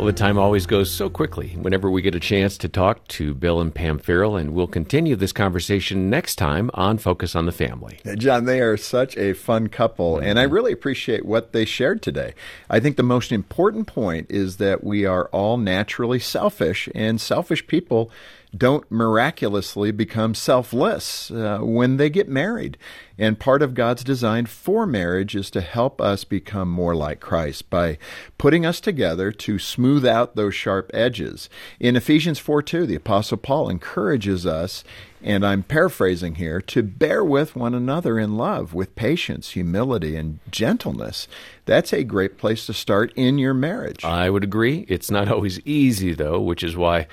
Well, 0.02 0.08
the 0.08 0.14
time 0.14 0.40
always 0.40 0.66
goes 0.66 0.90
so 0.90 1.12
quickly 1.12 1.50
whenever 1.50 1.88
we 1.88 2.02
get 2.02 2.16
a 2.16 2.20
chance 2.20 2.58
to 2.58 2.68
talk 2.68 3.08
to 3.10 3.36
Bill 3.36 3.62
and 3.62 3.72
Pam 3.72 4.00
Farrell, 4.00 4.36
and 4.36 4.56
we'll 4.56 4.66
continue 4.66 5.16
this 5.16 5.32
conversation 5.32 6.10
next 6.10 6.38
time 6.38 6.72
on 6.74 6.98
Focus 6.98 7.36
on 7.36 7.46
the 7.46 7.52
Family. 7.52 8.00
John, 8.18 8.46
they 8.46 8.62
are 8.62 8.78
such 8.78 9.16
a 9.16 9.34
fun 9.34 9.70
couple, 9.70 10.18
and 10.18 10.40
I 10.40 10.44
really 10.46 10.72
appreciate 10.72 11.24
what 11.24 11.52
they 11.52 11.66
shared 11.66 12.02
today. 12.02 12.34
I 12.68 12.80
think 12.80 12.98
the 12.98 13.04
most 13.04 13.32
important 13.32 13.86
point 13.86 14.26
is 14.32 14.58
that 14.58 14.84
we 14.84 15.06
are 15.06 15.26
all 15.26 15.58
naturally 15.58 16.18
selfish, 16.18 16.90
and 16.96 17.22
selfish 17.22 17.68
people 17.68 18.10
don't 18.56 18.90
miraculously 18.92 19.92
become 19.92 20.36
selfless 20.36 21.32
uh, 21.32 21.60
when 21.62 21.96
they 21.96 22.10
get 22.10 22.28
married. 22.28 22.78
And 23.18 23.40
part 23.40 23.62
of 23.62 23.76
God's 23.76 24.04
design 24.04 24.46
for 24.46 24.86
marriage 24.86 25.36
is 25.36 25.50
to 25.52 25.62
help 25.62 26.02
us 26.02 26.24
become 26.26 26.70
more 26.70 26.96
like 26.96 27.22
Christ 27.22 27.70
by 27.70 27.98
putting 28.38 28.66
us 28.66 28.82
together 28.82 29.32
to 29.32 29.60
smooth 29.60 30.06
out 30.06 30.36
those 30.36 30.56
sharp 30.56 30.92
edges. 30.94 31.50
In 31.80 31.96
Ephesians 31.96 32.40
4 32.40 32.62
2, 32.62 32.86
the 32.86 32.96
Apostle 32.96 33.38
Paul 33.38 33.70
encourages 33.70 34.46
us, 34.46 34.84
and 35.22 35.46
I'm 35.46 35.64
paraphrasing 35.64 36.36
here, 36.36 36.60
to 36.62 36.84
bear 36.84 37.24
with 37.24 37.56
one 37.56 37.76
another 37.76 38.20
in 38.20 38.38
love, 38.38 38.74
with 38.74 38.96
patience, 38.96 39.52
humility, 39.52 40.16
and 40.18 40.40
gentleness. 40.50 41.28
That's 41.66 41.94
a 41.94 42.04
great 42.04 42.38
place 42.38 42.66
to 42.66 42.74
start 42.74 43.14
in 43.16 43.38
your 43.38 43.54
marriage. 43.54 44.04
I 44.04 44.30
would 44.30 44.44
agree. 44.44 44.86
It's 44.90 45.12
not 45.12 45.30
always 45.30 45.60
easy, 45.62 46.14
though, 46.14 46.42
which 46.42 46.64
is 46.64 46.76
why 46.76 47.08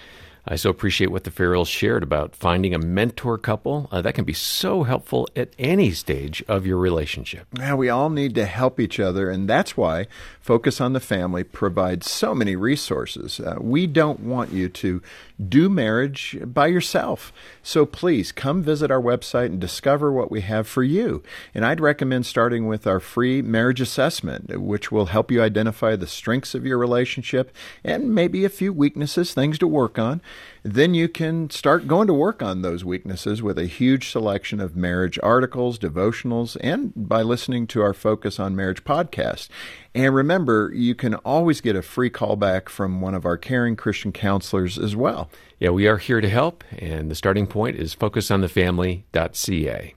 I 0.51 0.57
so 0.57 0.71
appreciate 0.71 1.11
what 1.11 1.25
the 1.25 1.31
Farrells 1.31 1.69
shared 1.69 2.03
about 2.03 2.35
finding 2.35 2.75
a 2.75 2.79
mentor 2.79 3.37
couple. 3.37 3.87
Uh, 3.93 4.01
that 4.01 4.15
can 4.15 4.25
be 4.25 4.33
so 4.33 4.83
helpful 4.83 5.29
at 5.37 5.51
any 5.59 5.91
stage 5.91 6.43
of 6.49 6.65
your 6.65 6.79
relationship. 6.79 7.47
Yeah, 7.55 7.75
we 7.75 7.91
all 7.91 8.09
need 8.09 8.35
to 8.37 8.47
help 8.47 8.81
each 8.81 8.99
other, 8.99 9.29
and 9.31 9.47
that's 9.47 9.77
why 9.77 10.07
Focus 10.41 10.81
on 10.81 10.95
the 10.95 11.01
Family 11.01 11.45
provides 11.45 12.11
so 12.11 12.35
many 12.35 12.57
resources. 12.57 13.41
Uh, 13.41 13.57
we 13.61 13.87
don't 13.87 14.21
want 14.21 14.51
you 14.51 14.71
to 14.71 15.03
do 15.47 15.69
marriage 15.69 16.39
by 16.43 16.67
yourself. 16.67 17.33
So 17.63 17.85
please 17.85 18.33
come 18.33 18.63
visit 18.63 18.91
our 18.91 19.01
website 19.01 19.47
and 19.47 19.61
discover 19.61 20.11
what 20.11 20.31
we 20.31 20.41
have 20.41 20.67
for 20.67 20.83
you. 20.83 21.23
And 21.55 21.65
I'd 21.65 21.81
recommend 21.81 22.25
starting 22.25 22.67
with 22.67 22.87
our 22.87 23.01
free 23.01 23.43
marriage 23.43 23.81
assessment, 23.81 24.59
which 24.59 24.91
will 24.91 25.07
help 25.07 25.31
you 25.31 25.43
identify 25.43 25.95
the 25.95 26.07
strengths 26.07 26.55
of 26.55 26.65
your 26.65 26.79
relationship 26.79 27.55
and 27.85 28.15
maybe 28.15 28.47
a 28.47 28.49
few 28.49 28.73
weaknesses, 28.73 29.35
things 29.35 29.59
to 29.59 29.69
work 29.69 29.99
on. 29.99 30.23
Then 30.63 30.95
you 30.95 31.09
can 31.09 31.51
start 31.51 31.87
going 31.87 32.07
to 32.09 32.15
work 32.15 32.43
on 32.43 32.63
those 32.63 32.85
weaknesses 32.85 33.43
with 33.43 33.59
a 33.59 33.67
huge 33.67 34.11
selection 34.11 34.61
of 34.61 34.77
marriage 34.77 35.19
articles, 35.23 35.79
devotionals, 35.79 36.57
and 36.61 36.93
by 36.95 37.23
listening 37.23 37.67
to 37.69 37.83
our 37.83 37.95
Focus 37.95 38.39
on 38.39 38.57
Marriage 38.57 38.85
podcast. 38.85 39.49
And 39.95 40.15
remember, 40.15 40.71
you 40.75 40.95
can 40.95 41.15
always 41.17 41.61
get 41.61 41.77
a 41.77 41.83
free 41.83 42.11
callback 42.11 42.69
from 42.69 43.01
one 43.01 43.15
of 43.15 43.25
our 43.25 43.37
caring 43.37 43.77
Christian 43.77 44.13
counselors 44.13 44.79
as 44.79 44.95
well. 44.95 45.31
Yeah, 45.59 45.71
we 45.71 45.89
are 45.89 45.99
here 45.99 46.21
to 46.21 46.29
help, 46.29 46.63
and 46.79 47.11
the 47.11 47.15
starting 47.15 47.47
point 47.47 47.77
is 47.77 47.95
focusonthefamily.ca. 47.95 49.95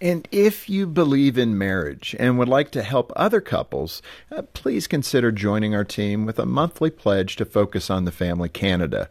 And 0.00 0.26
if 0.30 0.68
you 0.68 0.86
believe 0.86 1.38
in 1.38 1.56
marriage 1.56 2.16
and 2.18 2.38
would 2.38 2.48
like 2.48 2.70
to 2.72 2.82
help 2.82 3.12
other 3.14 3.40
couples, 3.40 4.02
uh, 4.30 4.42
please 4.52 4.86
consider 4.86 5.32
joining 5.32 5.74
our 5.74 5.84
team 5.84 6.26
with 6.26 6.38
a 6.38 6.46
monthly 6.46 6.90
pledge 6.90 7.36
to 7.36 7.44
Focus 7.44 7.90
on 7.90 8.04
the 8.04 8.12
Family 8.12 8.48
Canada. 8.48 9.08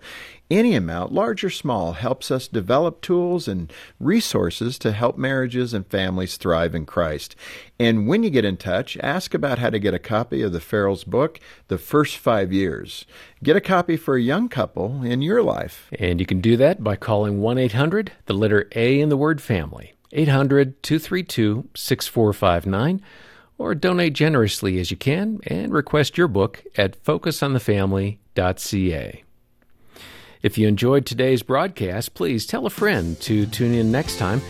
Any 0.52 0.76
amount, 0.76 1.14
large 1.14 1.46
or 1.46 1.50
small, 1.50 1.94
helps 1.94 2.30
us 2.30 2.50
develop 2.50 3.00
tools 3.00 3.48
and 3.48 3.72
resources 4.02 4.78
to 4.80 4.92
help 4.92 5.18
marriages 5.18 5.74
and 5.74 5.88
families 5.88 6.36
thrive 6.36 6.76
in 6.76 6.86
Christ. 6.86 7.38
And 7.80 8.06
when 8.06 8.22
you 8.22 8.30
get 8.30 8.44
in 8.44 8.58
touch, 8.58 8.98
ask 9.02 9.34
about 9.34 9.60
how 9.60 9.70
to 9.70 9.80
get 9.80 9.94
a 9.94 10.00
copy 10.00 10.42
of 10.42 10.52
the 10.52 10.60
Farrell's 10.60 11.06
book, 11.06 11.40
The 11.70 11.78
First 11.78 12.18
Five 12.18 12.52
Years. 12.52 13.06
Get 13.42 13.56
a 13.56 13.62
copy 13.62 13.96
for 13.96 14.18
a 14.18 14.22
young 14.22 14.50
couple 14.50 15.04
in 15.04 15.22
your 15.22 15.42
life. 15.42 15.90
And 15.98 16.20
you 16.20 16.26
can 16.26 16.42
do 16.42 16.58
that 16.58 16.84
by 16.84 16.98
calling 16.98 17.40
1 17.40 17.58
800, 17.58 18.12
the 18.26 18.34
letter 18.34 18.68
A 18.76 19.00
in 19.00 19.08
the 19.08 19.16
word 19.16 19.42
family, 19.42 19.94
800 20.14 20.84
232 20.84 21.68
6459, 21.76 23.02
or 23.58 23.74
donate 23.76 24.14
generously 24.14 24.80
as 24.80 24.92
you 24.92 24.98
can 24.98 25.40
and 25.48 25.74
request 25.74 26.18
your 26.18 26.28
book 26.28 26.64
at 26.76 27.02
focusonthefamily.ca. 27.04 29.24
If 30.42 30.58
you 30.58 30.68
enjoyed 30.68 31.06
today's 31.06 31.44
broadcast, 31.44 32.16
please 32.16 32.48
tell 32.48 32.66
a 32.66 32.72
friend 32.72 33.20
to 33.22 33.46
tune 33.46 33.74
in 33.74 33.92
next 33.92 34.18
time. 34.18 34.42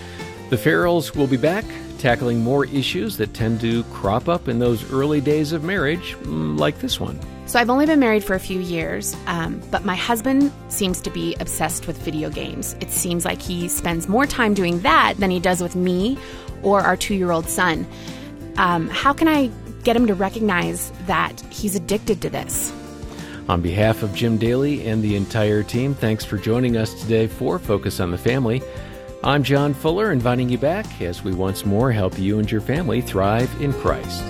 The 0.49 0.55
Farrells 0.55 1.15
will 1.15 1.27
be 1.27 1.37
back 1.37 1.65
tackling 2.01 2.39
more 2.39 2.65
issues 2.65 3.15
that 3.17 3.33
tend 3.33 3.61
to 3.61 3.83
crop 3.85 4.27
up 4.27 4.47
in 4.47 4.57
those 4.57 4.91
early 4.91 5.21
days 5.21 5.51
of 5.51 5.63
marriage, 5.63 6.15
mm, 6.23 6.59
like 6.59 6.79
this 6.79 6.99
one. 6.99 7.19
So 7.51 7.59
I've 7.59 7.69
only 7.69 7.85
been 7.85 7.99
married 7.99 8.23
for 8.23 8.33
a 8.33 8.39
few 8.39 8.61
years, 8.61 9.13
um, 9.27 9.61
but 9.71 9.83
my 9.83 9.93
husband 9.93 10.53
seems 10.69 11.01
to 11.01 11.09
be 11.09 11.35
obsessed 11.41 11.85
with 11.85 11.97
video 11.97 12.29
games. 12.29 12.77
It 12.79 12.91
seems 12.91 13.25
like 13.25 13.41
he 13.41 13.67
spends 13.67 14.07
more 14.07 14.25
time 14.25 14.53
doing 14.53 14.79
that 14.83 15.15
than 15.17 15.29
he 15.31 15.41
does 15.41 15.59
with 15.61 15.75
me 15.75 16.17
or 16.63 16.79
our 16.79 16.95
two 16.95 17.13
year 17.13 17.29
old 17.29 17.49
son. 17.49 17.85
Um, 18.55 18.87
how 18.87 19.11
can 19.11 19.27
I 19.27 19.47
get 19.83 19.97
him 19.97 20.07
to 20.07 20.13
recognize 20.13 20.93
that 21.07 21.41
he's 21.49 21.75
addicted 21.75 22.21
to 22.21 22.29
this? 22.29 22.71
On 23.49 23.61
behalf 23.61 24.01
of 24.01 24.15
Jim 24.15 24.37
Daly 24.37 24.87
and 24.87 25.03
the 25.03 25.17
entire 25.17 25.61
team, 25.61 25.93
thanks 25.93 26.23
for 26.23 26.37
joining 26.37 26.77
us 26.77 27.01
today 27.01 27.27
for 27.27 27.59
Focus 27.59 27.99
on 27.99 28.11
the 28.11 28.17
Family. 28.17 28.61
I'm 29.25 29.43
John 29.43 29.73
Fuller, 29.73 30.13
inviting 30.13 30.47
you 30.47 30.57
back 30.57 31.01
as 31.01 31.21
we 31.21 31.33
once 31.33 31.65
more 31.65 31.91
help 31.91 32.17
you 32.17 32.39
and 32.39 32.49
your 32.49 32.61
family 32.61 33.01
thrive 33.01 33.53
in 33.61 33.73
Christ. 33.73 34.23